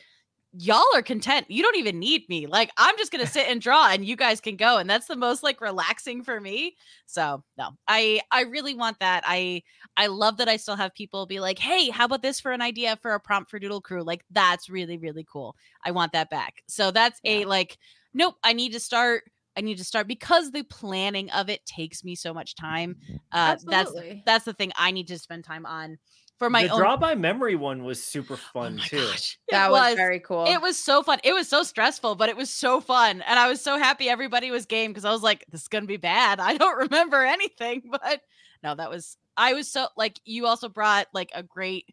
y'all 0.53 0.85
are 0.95 1.03
content. 1.03 1.47
You 1.49 1.63
don't 1.63 1.77
even 1.77 1.99
need 1.99 2.29
me. 2.29 2.47
Like 2.47 2.71
I'm 2.77 2.97
just 2.99 3.13
gonna 3.13 3.27
sit 3.27 3.49
and 3.49 3.61
draw 3.61 3.89
and 3.89 4.05
you 4.05 4.17
guys 4.17 4.41
can 4.41 4.57
go. 4.57 4.79
And 4.79 4.91
that's 4.91 5.07
the 5.07 5.17
most 5.17 5.43
like 5.43 5.61
relaxing 5.61 6.23
for 6.23 6.41
me. 6.41 6.77
So 7.07 7.45
no, 7.57 7.71
I 7.87 8.21
I 8.31 8.43
really 8.43 8.75
want 8.75 8.99
that. 9.01 9.23
I 9.27 9.63
I 9.97 10.09
love 10.09 10.39
that 10.39 10.49
I 10.49 10.57
still 10.57 10.77
have 10.77 10.95
people 10.95 11.27
be 11.27 11.41
like, 11.41 11.59
hey, 11.59 11.91
how 11.91 12.07
about 12.07 12.23
this 12.23 12.41
for 12.41 12.53
an 12.53 12.63
idea 12.63 12.99
for 13.01 13.13
a 13.13 13.21
prompt 13.21 13.51
for 13.51 13.59
Doodle 13.59 13.81
Crew? 13.81 14.03
Like 14.03 14.25
that's 14.31 14.69
really, 14.69 14.99
really 14.99 15.27
cool. 15.31 15.57
I 15.85 15.93
want 15.93 16.13
that 16.13 16.31
back. 16.31 16.63
So 16.69 16.91
that's 16.91 17.21
a 17.25 17.45
like, 17.45 17.79
nope, 18.13 18.35
I 18.43 18.53
need 18.53 18.73
to 18.73 18.81
start. 18.81 19.25
I 19.57 19.63
need 19.63 19.79
to 19.79 19.85
start 19.85 20.09
because 20.09 20.53
the 20.53 20.63
planning 20.63 21.31
of 21.31 21.51
it 21.51 21.65
takes 21.67 22.05
me 22.05 22.15
so 22.15 22.33
much 22.33 22.55
time. 22.55 22.97
Uh, 23.33 23.57
that's 23.67 23.93
that's 24.25 24.45
the 24.45 24.53
thing 24.53 24.73
I 24.77 24.91
need 24.91 25.09
to 25.09 25.19
spend 25.19 25.45
time 25.45 25.67
on 25.67 25.99
for 26.41 26.49
my 26.51 26.65
the 26.67 26.73
own. 26.73 26.79
draw 26.81 26.97
by 26.97 27.15
memory 27.15 27.55
one 27.55 27.85
was 27.85 28.03
super 28.03 28.35
Oh 28.35 28.41
fun 28.53 28.77
my 28.77 28.83
too 28.83 28.97
gosh, 28.97 29.39
that 29.51 29.71
was, 29.71 29.95
very 29.95 30.19
cool. 30.21 30.47
it 30.47 30.61
was 30.61 30.77
so 30.79 31.03
fun. 31.03 31.19
It 31.23 31.35
was 31.35 31.47
so 31.49 31.63
stressful, 31.63 32.15
but 32.17 32.31
it 32.31 32.37
was 32.37 32.51
so 32.51 32.81
fun. 32.81 33.23
And 33.23 33.39
I 33.39 33.47
was 33.49 33.61
so 33.61 33.79
happy 33.79 34.09
everybody 34.09 34.51
was 34.51 34.65
game 34.65 34.91
because 34.91 35.05
I 35.05 35.13
was 35.13 35.23
like, 35.23 35.45
this 35.51 35.61
is 35.61 35.69
going 35.69 35.85
to 35.85 35.89
be 35.89 35.99
bad. 35.99 36.41
I 36.41 36.57
don't 36.57 36.77
remember 36.91 37.23
anything. 37.23 37.83
But 37.91 38.23
no, 38.65 38.75
that 38.75 38.91
was, 38.91 39.19
I 39.37 39.53
was 39.53 39.71
so 39.71 39.89
like, 39.99 40.19
you 40.25 40.47
also 40.47 40.71
brought 40.71 41.09
like 41.13 41.31
a 41.35 41.43
great, 41.43 41.85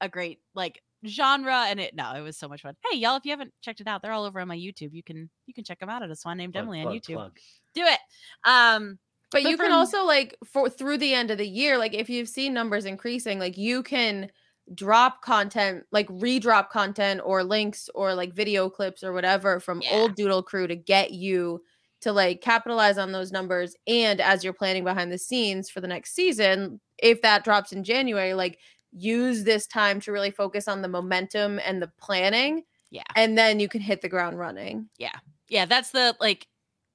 a 0.00 0.08
great 0.08 0.38
like 0.54 0.80
genre 1.04 1.64
and 1.68 1.80
it, 1.80 1.94
no, 1.96 2.12
it 2.14 2.20
was 2.20 2.36
so 2.36 2.46
much 2.46 2.62
fun. 2.62 2.76
Hey, 2.88 2.98
y'all, 2.98 3.16
if 3.16 3.24
you 3.24 3.32
haven't 3.32 3.52
checked 3.60 3.80
it 3.80 3.88
out, 3.88 4.02
they're 4.02 4.12
all 4.12 4.24
over 4.24 4.40
on 4.40 4.46
my 4.48 4.56
YouTube. 4.56 4.92
You 4.92 5.02
can, 5.02 5.28
you 5.46 5.52
can 5.52 5.64
check 5.64 5.80
them 5.80 5.90
out 5.90 6.04
at 6.04 6.10
a 6.10 6.16
swan 6.16 6.36
named 6.36 6.52
Plug, 6.52 6.62
Emily 6.62 6.82
on 6.82 6.94
YouTube. 6.94 7.14
plug. 7.14 7.36
Do 7.74 7.82
it. 7.82 7.98
Um, 8.44 8.98
but 9.30 9.42
but 9.42 9.50
you 9.50 9.56
can 9.56 9.72
also 9.72 10.04
like 10.04 10.36
for 10.44 10.68
through 10.68 10.98
the 10.98 11.14
end 11.14 11.30
of 11.30 11.38
the 11.38 11.46
year, 11.48 11.78
like 11.78 11.94
if 11.94 12.10
you've 12.10 12.28
seen 12.28 12.52
numbers 12.52 12.84
increasing, 12.84 13.38
like 13.38 13.56
you 13.56 13.82
can 13.82 14.30
drop 14.74 15.22
content, 15.22 15.84
like 15.92 16.06
redrop 16.10 16.70
content 16.70 17.20
or 17.24 17.42
links 17.42 17.88
or 17.94 18.14
like 18.14 18.34
video 18.34 18.70
clips 18.70 19.02
or 19.02 19.12
whatever 19.12 19.58
from 19.60 19.82
Yeah. 19.82 19.90
old 19.92 20.14
Doodle 20.14 20.42
Crew 20.42 20.66
to 20.66 20.76
get 20.76 21.12
you 21.12 21.62
to 22.02 22.12
like 22.12 22.40
capitalize 22.40 22.96
on 22.98 23.12
those 23.12 23.32
numbers. 23.32 23.74
And 23.86 24.20
as 24.20 24.42
you're 24.44 24.52
planning 24.52 24.84
behind 24.84 25.12
the 25.12 25.18
scenes 25.18 25.68
for 25.68 25.80
the 25.80 25.88
next 25.88 26.14
season, 26.14 26.80
if 26.98 27.20
that 27.22 27.44
drops 27.44 27.72
in 27.72 27.84
January, 27.84 28.34
like 28.34 28.58
use 28.92 29.44
this 29.44 29.66
time 29.66 30.00
to 30.00 30.12
really 30.12 30.30
focus 30.30 30.66
on 30.66 30.82
the 30.82 30.88
momentum 30.88 31.60
and 31.64 31.82
the 31.82 31.90
planning. 31.98 32.62
Yeah. 32.90 33.02
And 33.16 33.36
then 33.36 33.60
you 33.60 33.68
can 33.68 33.80
hit 33.80 34.00
the 34.00 34.08
ground 34.08 34.38
running. 34.38 34.88
Yeah. 34.98 35.16
Yeah, 35.48 35.66
that's 35.66 35.90
the 35.90 36.16
like 36.20 36.46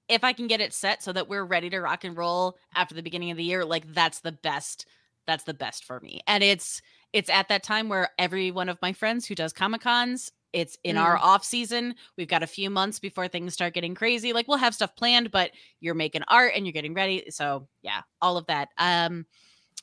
if 0.08 0.24
I 0.24 0.34
can 0.34 0.48
get 0.48 0.62
it 0.62 0.74
set 0.74 1.02
so 1.02 1.12
that 1.14 1.28
we're 1.28 1.46
ready 1.46 1.70
to 1.70 1.80
rock 1.80 2.04
and 2.04 2.16
roll 2.16 2.58
after 2.76 2.94
the 2.94 3.02
beginning 3.04 3.32
of 3.32 3.38
the 3.38 3.44
year, 3.44 3.66
like 3.66 3.94
that's 3.94 4.20
the 4.20 4.32
best. 4.32 4.86
That's 5.28 5.44
the 5.44 5.54
best 5.56 5.86
for 5.86 6.00
me. 6.00 6.22
And 6.28 6.44
it's 6.44 6.82
it's 7.12 7.30
at 7.30 7.48
that 7.48 7.64
time 7.64 7.90
where 7.90 8.10
every 8.20 8.52
one 8.52 8.70
of 8.70 8.82
my 8.82 8.94
friends 8.94 9.26
who 9.26 9.36
does 9.36 9.54
Comic 9.54 9.82
Cons 9.82 10.32
It's 10.54 10.78
in 10.84 10.98
our 10.98 11.18
off 11.18 11.44
season. 11.44 11.96
We've 12.18 12.28
got 12.28 12.44
a 12.44 12.48
few 12.48 12.70
months 12.70 13.00
before 13.00 13.28
things 13.28 13.54
start 13.54 13.74
getting 13.74 13.96
crazy. 13.96 14.34
Like 14.34 14.48
we'll 14.48 14.58
have 14.58 14.76
stuff 14.76 14.96
planned, 14.96 15.32
but 15.32 15.52
you're 15.80 15.96
making 15.96 16.24
art 16.28 16.54
and 16.56 16.66
you're 16.66 16.74
getting 16.74 16.94
ready. 16.94 17.26
So 17.30 17.68
yeah, 17.82 18.02
all 18.22 18.38
of 18.38 18.46
that. 18.48 18.70
Um, 18.78 19.26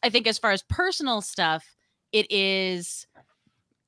I 0.03 0.11
think 0.11 0.27
as 0.27 0.39
far 0.39 0.53
as 0.53 0.63
personal 0.63 1.21
stuff, 1.21 1.65
it 2.13 2.31
is 2.31 3.07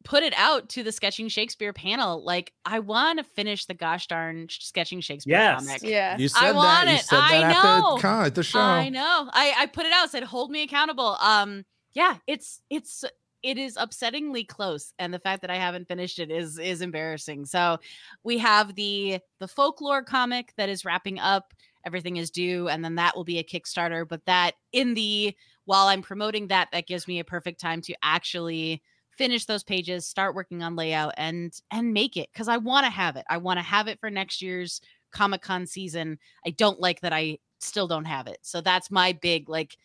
put 0.04 0.22
it 0.22 0.34
out 0.36 0.68
to 0.68 0.82
the 0.82 0.92
sketching 0.92 1.28
Shakespeare 1.28 1.72
panel. 1.72 2.22
Like 2.24 2.52
I 2.64 2.78
want 2.78 3.18
to 3.18 3.24
finish 3.24 3.64
the 3.66 3.74
gosh 3.74 4.06
darn 4.06 4.46
sketching 4.50 5.00
Shakespeare 5.00 5.36
Yes. 5.36 5.64
comic. 5.66 5.82
Yeah. 5.82 6.16
You 6.18 6.28
said 6.28 6.40
that. 6.52 6.54
want 6.54 6.88
You 6.88 6.94
it. 6.96 7.00
said 7.04 7.16
that 7.20 7.32
I 7.32 7.42
at 7.50 7.62
know. 7.62 7.96
the 7.96 8.02
con, 8.02 8.26
at 8.26 8.34
the 8.34 8.42
show. 8.42 8.60
I 8.60 8.88
know. 8.90 9.28
I 9.32 9.54
I 9.58 9.66
put 9.66 9.86
it 9.86 9.92
out. 9.92 10.10
Said 10.10 10.22
hold 10.24 10.50
me 10.50 10.62
accountable. 10.62 11.16
Um, 11.20 11.64
yeah, 11.94 12.16
it's 12.26 12.60
it's 12.70 13.04
it 13.42 13.58
is 13.58 13.76
upsettingly 13.76 14.46
close, 14.48 14.92
and 14.98 15.12
the 15.12 15.18
fact 15.18 15.42
that 15.42 15.50
I 15.50 15.56
haven't 15.56 15.86
finished 15.88 16.18
it 16.18 16.30
is 16.30 16.58
is 16.58 16.80
embarrassing. 16.80 17.44
So 17.46 17.78
we 18.22 18.38
have 18.38 18.74
the 18.74 19.18
the 19.40 19.48
folklore 19.48 20.02
comic 20.02 20.52
that 20.56 20.68
is 20.68 20.84
wrapping 20.84 21.18
up. 21.18 21.52
Everything 21.86 22.16
is 22.16 22.30
due, 22.30 22.68
and 22.68 22.82
then 22.84 22.94
that 22.94 23.14
will 23.16 23.24
be 23.24 23.38
a 23.38 23.44
Kickstarter. 23.44 24.08
But 24.08 24.24
that 24.26 24.52
in 24.72 24.94
the 24.94 25.34
while 25.66 25.86
I'm 25.88 26.02
promoting 26.02 26.48
that, 26.48 26.68
that 26.72 26.86
gives 26.86 27.06
me 27.08 27.20
a 27.20 27.24
perfect 27.24 27.60
time 27.60 27.80
to 27.82 27.94
actually 28.02 28.82
finish 29.16 29.44
those 29.46 29.62
pages, 29.64 30.06
start 30.06 30.34
working 30.34 30.62
on 30.62 30.76
layout, 30.76 31.14
and 31.16 31.52
and 31.70 31.92
make 31.92 32.16
it 32.16 32.30
because 32.32 32.48
I 32.48 32.56
want 32.56 32.84
to 32.84 32.90
have 32.90 33.16
it. 33.16 33.24
I 33.28 33.36
want 33.38 33.58
to 33.58 33.62
have 33.62 33.88
it 33.88 34.00
for 34.00 34.10
next 34.10 34.42
year's 34.42 34.80
Comic 35.12 35.42
Con 35.42 35.66
season. 35.66 36.18
I 36.46 36.50
don't 36.50 36.80
like 36.80 37.00
that 37.00 37.12
I 37.12 37.38
still 37.60 37.88
don't 37.88 38.04
have 38.04 38.26
it. 38.26 38.38
So 38.42 38.60
that's 38.60 38.90
my 38.90 39.12
big 39.12 39.48
like 39.48 39.76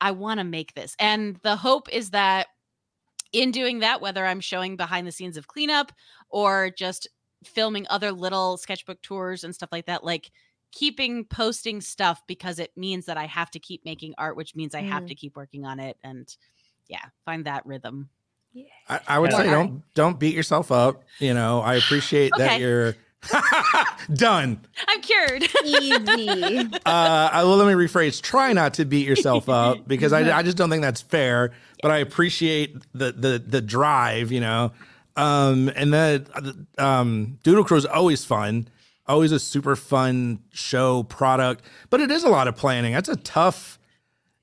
I 0.00 0.10
want 0.10 0.38
to 0.38 0.44
make 0.44 0.74
this. 0.74 0.96
And 0.98 1.36
the 1.42 1.56
hope 1.56 1.88
is 1.92 2.10
that 2.10 2.48
in 3.32 3.50
doing 3.50 3.80
that 3.80 4.00
whether 4.00 4.24
I'm 4.26 4.40
showing 4.40 4.76
behind 4.76 5.06
the 5.06 5.12
scenes 5.12 5.36
of 5.36 5.48
cleanup 5.48 5.92
or 6.28 6.70
just 6.76 7.08
filming 7.44 7.86
other 7.90 8.12
little 8.12 8.56
sketchbook 8.56 9.00
tours 9.02 9.44
and 9.44 9.54
stuff 9.54 9.70
like 9.72 9.86
that 9.86 10.04
like 10.04 10.30
keeping 10.72 11.24
posting 11.24 11.80
stuff 11.80 12.22
because 12.26 12.58
it 12.58 12.70
means 12.76 13.06
that 13.06 13.16
I 13.16 13.26
have 13.26 13.50
to 13.52 13.58
keep 13.58 13.84
making 13.84 14.14
art 14.18 14.36
which 14.36 14.54
means 14.54 14.74
I 14.74 14.80
have 14.82 15.04
Mm. 15.04 15.08
to 15.08 15.14
keep 15.14 15.36
working 15.36 15.64
on 15.64 15.80
it 15.80 15.96
and 16.04 16.34
yeah, 16.88 17.06
find 17.24 17.44
that 17.46 17.64
rhythm. 17.66 18.08
I, 18.88 19.00
I 19.08 19.18
would 19.18 19.30
Yeah. 19.32 19.38
say 19.38 19.50
don't 19.50 19.82
don't 19.94 20.18
beat 20.18 20.34
yourself 20.34 20.70
up. 20.72 21.04
You 21.18 21.34
know, 21.34 21.60
I 21.60 21.74
appreciate 21.74 22.32
that 22.36 22.60
you're 22.60 22.94
done. 24.14 24.60
I'm 24.88 25.00
cured. 25.00 25.44
Easy. 25.64 26.68
Uh, 26.86 27.30
I, 27.32 27.44
well, 27.44 27.56
let 27.56 27.66
me 27.66 27.72
rephrase. 27.72 28.20
Try 28.20 28.52
not 28.52 28.74
to 28.74 28.84
beat 28.84 29.06
yourself 29.06 29.48
up 29.48 29.78
because 29.88 30.12
I, 30.12 30.36
I 30.38 30.42
just 30.42 30.56
don't 30.56 30.68
think 30.70 30.82
that's 30.82 31.00
fair. 31.00 31.52
But 31.82 31.90
I 31.90 31.98
appreciate 31.98 32.76
the 32.92 33.12
the 33.12 33.42
the 33.44 33.60
drive, 33.62 34.30
you 34.30 34.40
know. 34.40 34.72
Um, 35.16 35.70
and 35.76 35.92
the 35.92 36.66
um, 36.78 37.38
Doodle 37.42 37.64
Crew 37.64 37.76
is 37.78 37.86
always 37.86 38.24
fun, 38.24 38.68
always 39.06 39.32
a 39.32 39.38
super 39.38 39.76
fun 39.76 40.40
show 40.52 41.04
product. 41.04 41.64
But 41.90 42.00
it 42.00 42.10
is 42.10 42.24
a 42.24 42.28
lot 42.28 42.48
of 42.48 42.56
planning. 42.56 42.92
That's 42.92 43.08
a 43.08 43.16
tough. 43.16 43.78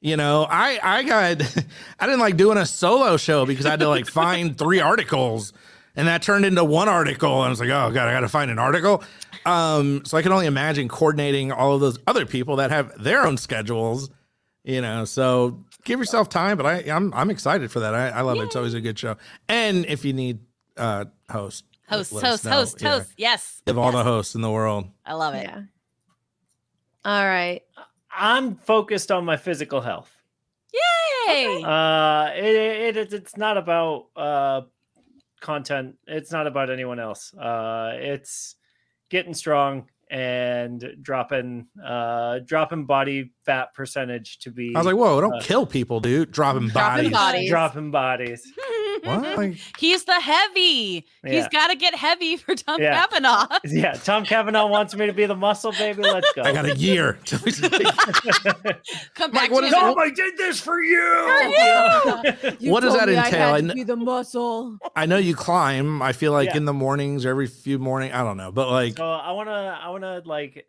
You 0.03 0.17
know, 0.17 0.47
I 0.49 0.79
I 0.81 1.03
got 1.03 1.41
I 1.99 2.05
didn't 2.05 2.19
like 2.19 2.35
doing 2.35 2.57
a 2.57 2.65
solo 2.65 3.17
show 3.17 3.45
because 3.45 3.65
I 3.67 3.69
had 3.71 3.79
to 3.81 3.87
like 3.87 4.07
find 4.07 4.57
three 4.57 4.79
articles, 4.79 5.53
and 5.95 6.07
that 6.07 6.23
turned 6.23 6.43
into 6.43 6.63
one 6.63 6.89
article. 6.89 7.37
And 7.37 7.45
I 7.45 7.49
was 7.49 7.59
like, 7.59 7.69
oh 7.69 7.91
god, 7.91 8.07
I 8.07 8.11
got 8.11 8.21
to 8.21 8.27
find 8.29 8.49
an 8.49 8.57
article. 8.57 9.03
Um, 9.45 10.03
so 10.03 10.17
I 10.17 10.23
can 10.23 10.31
only 10.31 10.47
imagine 10.47 10.87
coordinating 10.89 11.51
all 11.51 11.75
of 11.75 11.81
those 11.81 11.99
other 12.07 12.25
people 12.25 12.55
that 12.57 12.71
have 12.71 12.91
their 13.03 13.25
own 13.25 13.37
schedules. 13.37 14.09
You 14.63 14.81
know, 14.81 15.05
so 15.05 15.63
give 15.83 15.99
yourself 15.99 16.29
time. 16.29 16.57
But 16.57 16.65
I 16.65 16.77
I'm 16.91 17.13
I'm 17.13 17.29
excited 17.29 17.71
for 17.71 17.81
that. 17.81 17.93
I, 17.93 18.09
I 18.09 18.21
love 18.21 18.37
it. 18.37 18.43
It's 18.45 18.55
always 18.55 18.73
a 18.73 18.81
good 18.81 18.97
show. 18.97 19.17
And 19.47 19.85
if 19.85 20.03
you 20.03 20.13
need 20.13 20.39
uh 20.77 21.05
host, 21.29 21.65
host, 21.87 22.11
host, 22.11 22.45
know. 22.45 22.51
host, 22.51 22.81
Yeah. 22.81 22.89
host. 22.89 23.11
Yes. 23.17 23.61
Of 23.67 23.77
all 23.77 23.91
the 23.91 24.03
hosts 24.03 24.33
in 24.33 24.41
the 24.41 24.49
world. 24.51 24.85
I 25.05 25.13
love 25.13 25.35
it. 25.35 25.43
yeah. 25.43 25.61
All 27.05 27.25
right. 27.25 27.61
I'm 28.15 28.55
focused 28.55 29.11
on 29.11 29.25
my 29.25 29.37
physical 29.37 29.81
health. 29.81 30.11
Yay. 31.27 31.63
Uh, 31.63 32.29
it, 32.35 32.95
it 32.97 33.13
it's 33.13 33.37
not 33.37 33.57
about 33.57 34.07
uh 34.15 34.61
content. 35.39 35.95
It's 36.07 36.31
not 36.31 36.47
about 36.47 36.69
anyone 36.69 36.99
else. 36.99 37.33
Uh, 37.33 37.91
it's 37.95 38.55
getting 39.09 39.33
strong 39.33 39.87
and 40.09 40.95
dropping 41.01 41.67
uh 41.83 42.39
dropping 42.39 42.85
body 42.85 43.31
fat 43.45 43.73
percentage 43.73 44.39
to 44.39 44.51
be 44.51 44.75
I 44.75 44.79
was 44.79 44.85
like, 44.85 44.95
whoa, 44.97 45.21
don't 45.21 45.35
Uh, 45.35 45.41
kill 45.41 45.65
people, 45.65 45.99
dude. 46.01 46.31
Dropping 46.31 46.67
Dropping 46.67 47.11
bodies. 47.11 47.11
bodies. 47.13 47.49
dropping 47.49 47.91
bodies. 47.91 48.51
What? 49.03 49.53
He's 49.77 50.03
the 50.05 50.19
heavy. 50.19 51.05
He's 51.25 51.47
got 51.49 51.67
to 51.69 51.75
get 51.75 51.95
heavy 51.95 52.37
for 52.37 52.55
Tom 52.55 52.81
Yeah. 52.81 53.05
Kavanaugh. 53.05 53.47
Yeah, 53.65 53.93
Tom 53.93 54.25
Cavanaugh 54.25 54.67
wants 54.67 54.95
me 54.95 55.05
to 55.07 55.13
be 55.13 55.25
the 55.25 55.35
muscle 55.35 55.71
baby. 55.71 56.03
Let's 56.03 56.31
go. 56.33 56.43
I 56.43 56.51
got 56.53 56.65
a 56.65 56.75
year. 56.75 57.19
till 57.25 57.39
we- 57.45 57.51
Come 57.53 59.31
Mike, 59.31 59.33
back 59.33 59.51
what 59.51 59.61
to 59.61 59.67
is 59.67 59.73
Tom, 59.73 59.97
I 59.97 60.09
did 60.09 60.37
this 60.37 60.59
for 60.59 60.79
you. 60.81 60.99
For 62.03 62.55
You 62.59 62.71
What 62.71 62.81
does 62.81 62.93
that 62.95 63.07
me 63.07 63.15
I 63.17 63.25
entail? 63.25 63.39
had 63.55 63.55
I 63.55 63.67
to 63.67 63.73
be 63.73 63.83
the 63.83 63.95
muscle. 63.95 64.77
I 64.95 65.05
know 65.05 65.17
you 65.17 65.35
climb. 65.35 66.01
I 66.01 66.13
feel 66.13 66.31
like 66.31 66.49
Yeah. 66.49 66.57
in 66.57 66.65
the 66.65 66.73
mornings, 66.73 67.25
every 67.25 67.47
few 67.47 67.79
morning. 67.79 68.11
I 68.11 68.23
don't 68.23 68.37
know, 68.37 68.51
but 68.51 68.69
like, 68.69 68.97
So 68.97 69.09
I 69.09 69.31
want 69.31 69.49
to, 69.49 69.53
I 69.53 69.89
want 69.89 70.03
to 70.03 70.21
like 70.25 70.65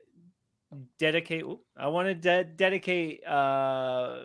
dedicate. 0.99 1.45
I 1.77 1.89
want 1.89 2.09
to 2.09 2.15
de- 2.15 2.45
dedicate 2.45 3.27
uh, 3.27 4.25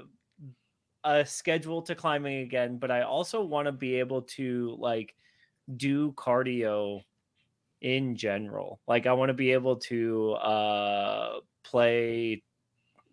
a 1.08 1.26
schedule 1.26 1.82
to 1.84 1.96
climbing 1.96 2.40
again, 2.40 2.78
but 2.78 2.92
I 2.92 3.04
also 3.04 3.42
want 3.42 3.68
to 3.68 3.72
be 3.72 3.96
able 3.96 4.24
to 4.24 4.76
like 4.78 5.16
do 5.76 6.12
cardio 6.12 7.02
in 7.82 8.16
general. 8.16 8.82
Like 8.88 9.08
I 9.08 9.14
want 9.14 9.30
to 9.30 9.34
be 9.34 9.54
able 9.54 9.78
to 9.78 10.34
uh, 10.34 11.40
play 11.64 12.44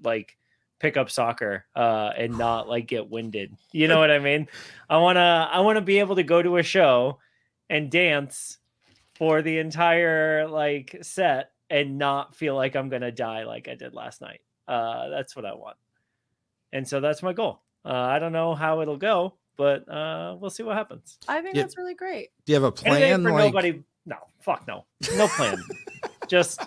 like 0.02 0.37
pick 0.80 0.96
up 0.96 1.09
soccer 1.09 1.66
uh, 1.76 2.11
and 2.16 2.37
not 2.37 2.68
like 2.74 2.88
get 2.88 3.09
winded. 3.09 3.57
You 3.70 3.87
know 3.87 4.00
what 4.00 4.11
I 4.11 4.18
mean? 4.18 4.48
I 4.90 4.98
want 4.98 5.16
to, 5.16 5.20
I 5.20 5.61
want 5.61 5.76
to 5.76 5.83
be 5.83 6.00
able 6.00 6.16
to 6.16 6.24
go 6.24 6.42
to 6.42 6.57
a 6.57 6.62
show 6.64 7.20
and 7.70 7.90
dance 7.90 8.59
for 9.14 9.40
the 9.40 9.59
entire 9.59 10.48
like 10.48 10.96
set 11.02 11.52
and 11.70 11.96
not 11.96 12.35
feel 12.35 12.57
like 12.57 12.74
I'm 12.74 12.88
gonna 12.88 13.12
die 13.12 13.44
like 13.44 13.68
I 13.68 13.76
did 13.76 13.94
last 13.94 14.20
night. 14.20 14.40
Uh, 14.66 15.09
that's 15.11 15.37
what 15.37 15.44
I 15.44 15.54
want, 15.54 15.76
and 16.72 16.87
so 16.87 17.00
that's 17.00 17.22
my 17.22 17.33
goal. 17.33 17.63
Uh, 17.85 17.92
I 17.92 18.18
don't 18.18 18.33
know 18.33 18.55
how 18.55 18.81
it'll 18.81 18.97
go, 18.97 19.35
but 19.57 19.88
uh, 19.88 20.37
we'll 20.40 20.51
see 20.51 20.62
what 20.62 20.77
happens. 20.77 21.18
I 21.29 21.40
think 21.42 21.55
Yeah. 21.57 21.62
that's 21.62 21.77
really 21.77 21.94
great. 21.94 22.31
do 22.47 22.53
you 22.53 22.61
have 22.61 22.64
a 22.64 22.87
Anything 22.87 23.23
plan? 23.23 23.23
for 23.25 23.33
Like, 23.33 23.44
nobody? 23.55 23.83
No, 24.07 24.16
fuck 24.40 24.66
no, 24.66 24.85
no 25.16 25.29
plan. 25.29 25.62
just 26.29 26.61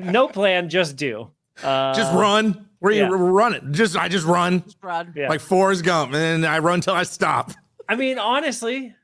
no 0.00 0.28
plan. 0.28 0.68
Just 0.68 0.96
do. 0.96 1.30
Uh, 1.62 1.94
just 1.94 2.12
run. 2.14 2.68
Where 2.80 2.92
yeah. 2.92 3.08
you 3.08 3.14
run 3.14 3.54
it? 3.54 3.62
Just 3.70 3.96
I 3.96 4.08
just 4.08 4.26
run 4.26 4.64
broad. 4.80 5.12
Yeah. 5.16 5.28
like 5.28 5.40
Forrest 5.40 5.84
Gump, 5.84 6.12
and 6.14 6.42
then 6.42 6.44
I 6.44 6.58
run 6.58 6.80
till 6.80 6.94
I 6.94 7.04
stop. 7.04 7.52
I 7.88 7.94
mean, 7.96 8.18
honestly, 8.18 8.94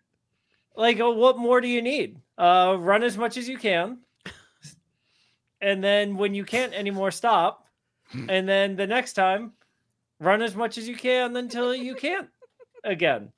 like, 0.76 1.00
uh, 1.00 1.10
what 1.10 1.38
more 1.38 1.60
do 1.60 1.68
you 1.68 1.82
need? 1.82 2.18
Uh, 2.36 2.76
run 2.78 3.02
as 3.04 3.16
much 3.18 3.36
as 3.36 3.48
you 3.48 3.58
can, 3.58 3.98
and 5.60 5.82
then 5.82 6.16
when 6.16 6.34
you 6.34 6.44
can't 6.44 6.72
anymore, 6.72 7.10
stop, 7.10 7.66
and 8.28 8.48
then 8.48 8.76
the 8.76 8.86
next 8.86 9.12
time, 9.14 9.52
run 10.20 10.42
as 10.42 10.54
much 10.56 10.78
as 10.78 10.88
you 10.88 10.96
can 10.96 11.36
until 11.36 11.74
you 11.74 11.94
can't 11.94 12.28
again, 12.84 13.32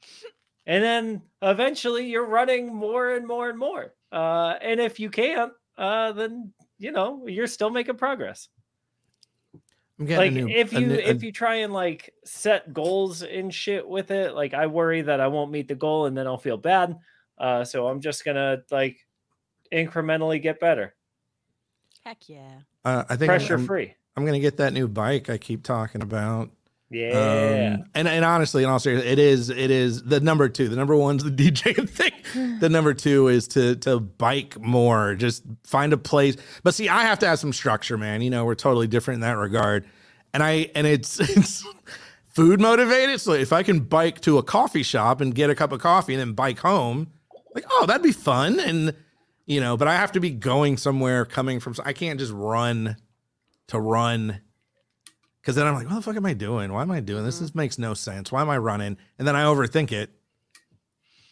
and 0.66 0.82
then 0.84 1.22
eventually 1.42 2.06
you're 2.08 2.26
running 2.26 2.74
more 2.74 3.14
and 3.14 3.26
more 3.26 3.48
and 3.50 3.58
more. 3.58 3.92
Uh, 4.12 4.54
and 4.60 4.80
if 4.80 4.98
you 5.00 5.10
can't, 5.10 5.52
uh, 5.78 6.12
then 6.12 6.52
you 6.78 6.92
know 6.92 7.26
you're 7.26 7.46
still 7.46 7.70
making 7.70 7.96
progress 7.96 8.48
I'm 9.98 10.06
like 10.06 10.30
a 10.30 10.34
new, 10.34 10.48
if 10.48 10.72
a 10.72 10.80
you 10.80 10.86
new- 10.86 10.94
a- 10.94 10.98
if 10.98 11.22
you 11.22 11.30
try 11.30 11.56
and 11.56 11.72
like 11.74 12.14
set 12.24 12.72
goals 12.72 13.22
and 13.22 13.52
shit 13.52 13.86
with 13.86 14.10
it 14.10 14.34
like 14.34 14.54
i 14.54 14.66
worry 14.66 15.02
that 15.02 15.20
i 15.20 15.26
won't 15.26 15.50
meet 15.50 15.68
the 15.68 15.74
goal 15.74 16.06
and 16.06 16.16
then 16.16 16.26
i'll 16.26 16.38
feel 16.38 16.56
bad 16.56 16.96
uh 17.36 17.64
so 17.64 17.86
i'm 17.86 18.00
just 18.00 18.24
gonna 18.24 18.62
like 18.70 19.06
incrementally 19.72 20.40
get 20.40 20.58
better 20.58 20.94
Heck 22.02 22.30
yeah. 22.30 22.60
uh, 22.86 23.04
I 23.10 23.16
think 23.16 23.30
I'm- 23.30 23.38
pressure 23.38 23.54
I'm, 23.56 23.66
free 23.66 23.94
I'm 24.16 24.24
gonna 24.24 24.40
get 24.40 24.56
that 24.56 24.72
new 24.72 24.88
bike 24.88 25.28
I 25.28 25.36
keep 25.36 25.62
talking 25.62 26.00
about. 26.02 26.48
Yeah 26.90 27.76
Um, 27.76 27.84
and 27.94 28.08
and 28.08 28.24
honestly, 28.24 28.64
in 28.64 28.68
all 28.68 28.78
seriousness, 28.78 29.10
it 29.10 29.18
is 29.18 29.48
it 29.48 29.70
is 29.70 30.02
the 30.02 30.20
number 30.20 30.48
two. 30.48 30.68
The 30.68 30.76
number 30.76 30.96
one's 30.96 31.22
the 31.22 31.30
DJ 31.50 31.88
thing. 31.88 32.58
The 32.58 32.68
number 32.68 32.94
two 32.94 33.28
is 33.28 33.46
to 33.48 33.76
to 33.76 34.00
bike 34.00 34.58
more. 34.60 35.14
Just 35.14 35.44
find 35.64 35.92
a 35.92 35.96
place. 35.98 36.36
But 36.62 36.74
see, 36.74 36.88
I 36.88 37.02
have 37.02 37.18
to 37.20 37.26
have 37.28 37.38
some 37.38 37.52
structure, 37.52 37.96
man. 37.96 38.22
You 38.22 38.30
know, 38.30 38.44
we're 38.44 38.54
totally 38.54 38.86
different 38.88 39.16
in 39.16 39.20
that 39.22 39.36
regard. 39.36 39.84
And 40.34 40.42
I 40.42 40.70
and 40.74 40.86
it's 40.86 41.20
it's 41.36 41.64
food 42.28 42.60
motivated. 42.60 43.20
So 43.20 43.32
if 43.32 43.52
I 43.52 43.62
can 43.62 43.80
bike 43.80 44.20
to 44.22 44.38
a 44.38 44.42
coffee 44.42 44.82
shop 44.82 45.20
and 45.20 45.34
get 45.34 45.50
a 45.50 45.54
cup 45.54 45.72
of 45.72 45.80
coffee 45.80 46.14
and 46.14 46.20
then 46.20 46.32
bike 46.32 46.58
home, 46.58 47.08
like 47.54 47.64
oh, 47.70 47.86
that'd 47.86 48.02
be 48.02 48.12
fun. 48.12 48.58
And 48.58 48.94
you 49.46 49.60
know, 49.60 49.76
but 49.76 49.88
I 49.88 49.94
have 49.96 50.12
to 50.12 50.20
be 50.20 50.30
going 50.30 50.76
somewhere, 50.76 51.24
coming 51.24 51.60
from. 51.60 51.74
I 51.84 51.92
can't 51.92 52.18
just 52.18 52.32
run 52.32 52.96
to 53.68 53.80
run 53.80 54.40
because 55.40 55.54
then 55.56 55.66
I'm 55.66 55.74
like, 55.74 55.88
what 55.88 55.96
the 55.96 56.02
fuck 56.02 56.16
am 56.16 56.26
I 56.26 56.34
doing? 56.34 56.72
Why 56.72 56.82
am 56.82 56.90
I 56.90 57.00
doing 57.00 57.24
this? 57.24 57.36
Mm-hmm. 57.36 57.44
This 57.44 57.54
makes 57.54 57.78
no 57.78 57.94
sense. 57.94 58.30
Why 58.30 58.42
am 58.42 58.50
I 58.50 58.58
running? 58.58 58.96
And 59.18 59.26
then 59.26 59.36
I 59.36 59.44
overthink 59.44 59.92
it. 59.92 60.10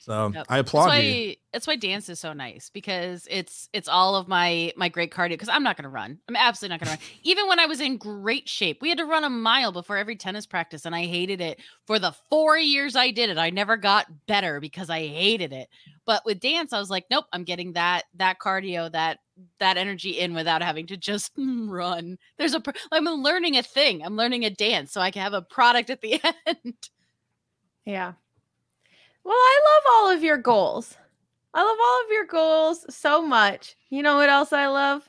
So 0.00 0.32
Yep. 0.34 0.46
I 0.48 0.56
That's 0.56 0.70
applaud 0.70 0.86
why 0.86 0.98
you. 1.00 1.34
that's 1.52 1.66
why 1.66 1.76
dance 1.76 2.08
is 2.08 2.18
so 2.18 2.32
nice 2.32 2.70
because 2.70 3.28
it's 3.30 3.68
it's 3.74 3.88
all 3.88 4.16
of 4.16 4.26
my 4.26 4.72
my 4.74 4.88
great 4.88 5.12
cardio 5.12 5.30
because 5.30 5.50
I'm 5.50 5.62
not 5.62 5.76
gonna 5.76 5.90
run. 5.90 6.18
I'm 6.26 6.36
absolutely 6.36 6.72
not 6.74 6.80
gonna 6.80 6.90
run. 6.92 6.98
Even 7.24 7.46
when 7.46 7.58
I 7.60 7.66
was 7.66 7.82
in 7.82 7.98
great 7.98 8.48
shape, 8.48 8.80
we 8.80 8.88
had 8.88 8.96
to 8.98 9.04
run 9.04 9.24
a 9.24 9.28
mile 9.28 9.70
before 9.70 9.98
every 9.98 10.16
tennis 10.16 10.46
practice, 10.46 10.86
and 10.86 10.94
I 10.94 11.04
hated 11.04 11.42
it. 11.42 11.60
For 11.86 11.98
the 11.98 12.14
four 12.30 12.56
years 12.56 12.96
I 12.96 13.10
did 13.10 13.28
it, 13.28 13.36
I 13.36 13.50
never 13.50 13.76
got 13.76 14.06
better 14.26 14.60
because 14.60 14.88
I 14.88 15.06
hated 15.06 15.52
it. 15.52 15.68
But 16.06 16.24
with 16.24 16.40
dance, 16.40 16.72
I 16.72 16.78
was 16.78 16.88
like, 16.88 17.04
nope, 17.10 17.26
I'm 17.34 17.44
getting 17.44 17.74
that 17.74 18.04
that 18.14 18.38
cardio, 18.38 18.90
that 18.92 19.18
that 19.58 19.76
energy 19.76 20.10
in 20.10 20.34
without 20.34 20.62
having 20.62 20.86
to 20.88 20.96
just 20.96 21.32
run. 21.36 22.18
There's 22.36 22.54
a 22.54 22.62
I'm 22.92 23.04
learning 23.04 23.56
a 23.56 23.62
thing. 23.62 24.04
I'm 24.04 24.16
learning 24.16 24.44
a 24.44 24.50
dance, 24.50 24.92
so 24.92 25.00
I 25.00 25.10
can 25.10 25.22
have 25.22 25.34
a 25.34 25.42
product 25.42 25.90
at 25.90 26.00
the 26.00 26.20
end. 26.46 26.74
Yeah. 27.84 28.12
Well, 29.24 29.36
I 29.36 29.60
love 29.64 29.92
all 29.92 30.10
of 30.10 30.22
your 30.22 30.38
goals. 30.38 30.96
I 31.54 31.62
love 31.62 31.78
all 31.80 32.04
of 32.04 32.10
your 32.10 32.26
goals 32.26 32.94
so 32.94 33.22
much. 33.22 33.76
You 33.90 34.02
know 34.02 34.16
what 34.16 34.28
else 34.28 34.52
I 34.52 34.66
love? 34.66 35.08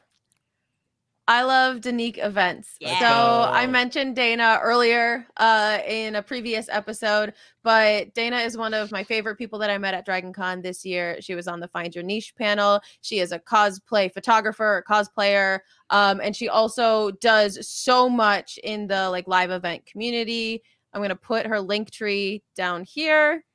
I 1.30 1.44
love 1.44 1.82
Danique 1.82 2.18
events. 2.18 2.76
Yeah. 2.80 3.00
So 3.00 3.52
I 3.52 3.68
mentioned 3.68 4.16
Dana 4.16 4.60
earlier 4.64 5.28
uh, 5.38 5.78
in 5.88 6.16
a 6.16 6.24
previous 6.24 6.68
episode, 6.70 7.36
but 7.62 8.16
Dana 8.16 8.38
is 8.38 8.58
one 8.58 8.74
of 8.74 8.92
my 8.92 9.04
favorite 9.04 9.36
people 9.36 9.60
that 9.60 9.70
I 9.70 9.78
met 9.78 9.94
at 9.94 10.06
Dragon 10.06 10.34
Con 10.34 10.64
this 10.64 10.84
year. 10.84 11.22
She 11.22 11.36
was 11.36 11.48
on 11.48 11.60
the 11.60 11.68
Find 11.68 11.94
Your 11.94 12.04
Niche 12.04 12.34
panel. 12.36 12.82
She 13.02 13.20
is 13.20 13.32
a 13.32 13.38
cosplay 13.38 14.12
photographer, 14.12 14.84
a 14.84 14.92
cosplayer, 14.92 15.60
um, 15.92 16.20
and 16.20 16.36
she 16.36 16.50
also 16.50 17.12
does 17.12 17.60
so 17.70 18.10
much 18.10 18.58
in 18.64 18.88
the 18.88 19.08
like 19.12 19.28
live 19.28 19.52
event 19.52 19.86
community. 19.86 20.64
I'm 20.94 21.02
gonna 21.04 21.16
put 21.16 21.46
her 21.46 21.62
link 21.62 21.92
tree 21.92 22.42
down 22.56 22.86
here 22.86 23.46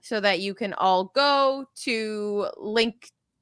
so 0.00 0.18
that 0.18 0.40
you 0.40 0.54
can 0.54 0.72
all 0.74 1.04
go 1.14 1.66
to 1.82 2.48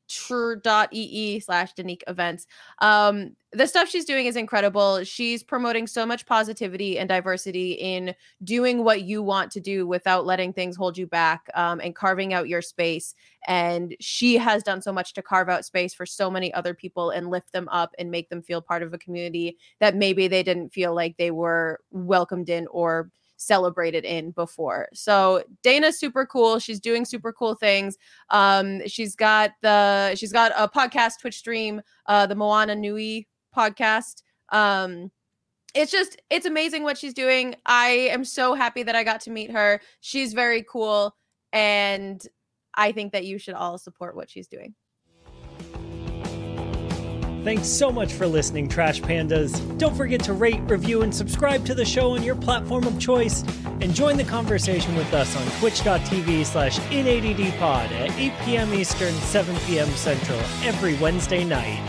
linktree.ee 0.08 1.40
slash 1.40 1.74
Danique 1.74 2.02
events. 2.06 2.46
Um, 2.80 3.36
the 3.52 3.66
stuff 3.66 3.88
she's 3.88 4.04
doing 4.04 4.26
is 4.26 4.36
incredible. 4.36 5.04
She's 5.04 5.42
promoting 5.42 5.86
so 5.86 6.04
much 6.04 6.26
positivity 6.26 6.98
and 6.98 7.08
diversity 7.08 7.72
in 7.72 8.14
doing 8.42 8.82
what 8.82 9.02
you 9.02 9.22
want 9.22 9.52
to 9.52 9.60
do 9.60 9.86
without 9.86 10.26
letting 10.26 10.52
things 10.52 10.76
hold 10.76 10.98
you 10.98 11.06
back 11.06 11.48
um, 11.54 11.80
and 11.80 11.94
carving 11.94 12.34
out 12.34 12.48
your 12.48 12.62
space. 12.62 13.14
And 13.46 13.94
she 14.00 14.36
has 14.36 14.62
done 14.62 14.82
so 14.82 14.92
much 14.92 15.14
to 15.14 15.22
carve 15.22 15.48
out 15.48 15.64
space 15.64 15.94
for 15.94 16.06
so 16.06 16.30
many 16.30 16.52
other 16.52 16.74
people 16.74 17.10
and 17.10 17.30
lift 17.30 17.52
them 17.52 17.68
up 17.70 17.94
and 17.98 18.10
make 18.10 18.28
them 18.28 18.42
feel 18.42 18.60
part 18.60 18.82
of 18.82 18.92
a 18.92 18.98
community 18.98 19.56
that 19.78 19.94
maybe 19.94 20.26
they 20.26 20.42
didn't 20.42 20.72
feel 20.72 20.94
like 20.94 21.16
they 21.16 21.30
were 21.30 21.80
welcomed 21.90 22.48
in 22.48 22.66
or 22.68 23.10
celebrated 23.36 24.04
in 24.04 24.30
before. 24.30 24.88
So 24.92 25.42
Dana's 25.62 25.98
super 25.98 26.26
cool. 26.26 26.58
She's 26.58 26.80
doing 26.80 27.04
super 27.04 27.32
cool 27.32 27.54
things. 27.54 27.96
Um, 28.30 28.86
she's 28.86 29.14
got 29.16 29.52
the 29.62 30.14
she's 30.14 30.32
got 30.32 30.52
a 30.56 30.68
podcast, 30.68 31.20
Twitch 31.20 31.38
stream, 31.38 31.82
uh, 32.06 32.26
the 32.26 32.34
Moana 32.34 32.74
Nui 32.74 33.28
podcast. 33.56 34.22
Um, 34.50 35.10
it's 35.74 35.90
just 35.90 36.20
it's 36.30 36.46
amazing 36.46 36.84
what 36.84 36.98
she's 36.98 37.14
doing. 37.14 37.56
I 37.66 38.08
am 38.12 38.24
so 38.24 38.54
happy 38.54 38.82
that 38.84 38.94
I 38.94 39.04
got 39.04 39.20
to 39.22 39.30
meet 39.30 39.50
her. 39.50 39.80
She's 40.00 40.32
very 40.32 40.64
cool, 40.68 41.14
and 41.52 42.24
I 42.76 42.92
think 42.92 43.12
that 43.12 43.24
you 43.24 43.38
should 43.38 43.54
all 43.54 43.78
support 43.78 44.16
what 44.16 44.30
she's 44.30 44.46
doing. 44.46 44.74
Thanks 47.44 47.68
so 47.68 47.92
much 47.92 48.14
for 48.14 48.26
listening, 48.26 48.68
Trash 48.68 49.02
Pandas. 49.02 49.52
Don't 49.76 49.94
forget 49.94 50.22
to 50.24 50.32
rate, 50.32 50.62
review, 50.62 51.02
and 51.02 51.14
subscribe 51.14 51.62
to 51.66 51.74
the 51.74 51.84
show 51.84 52.12
on 52.12 52.22
your 52.22 52.36
platform 52.36 52.86
of 52.86 52.98
choice. 52.98 53.44
And 53.82 53.94
join 53.94 54.16
the 54.16 54.24
conversation 54.24 54.94
with 54.96 55.12
us 55.12 55.36
on 55.36 55.46
twitch.tv 55.60 56.46
slash 56.46 56.78
inaddpod 56.88 57.60
at 57.60 58.18
8 58.18 58.32
p.m. 58.46 58.72
Eastern, 58.72 59.12
7 59.12 59.54
p.m. 59.66 59.88
Central 59.90 60.38
every 60.62 60.94
Wednesday 60.94 61.44
night. 61.44 61.82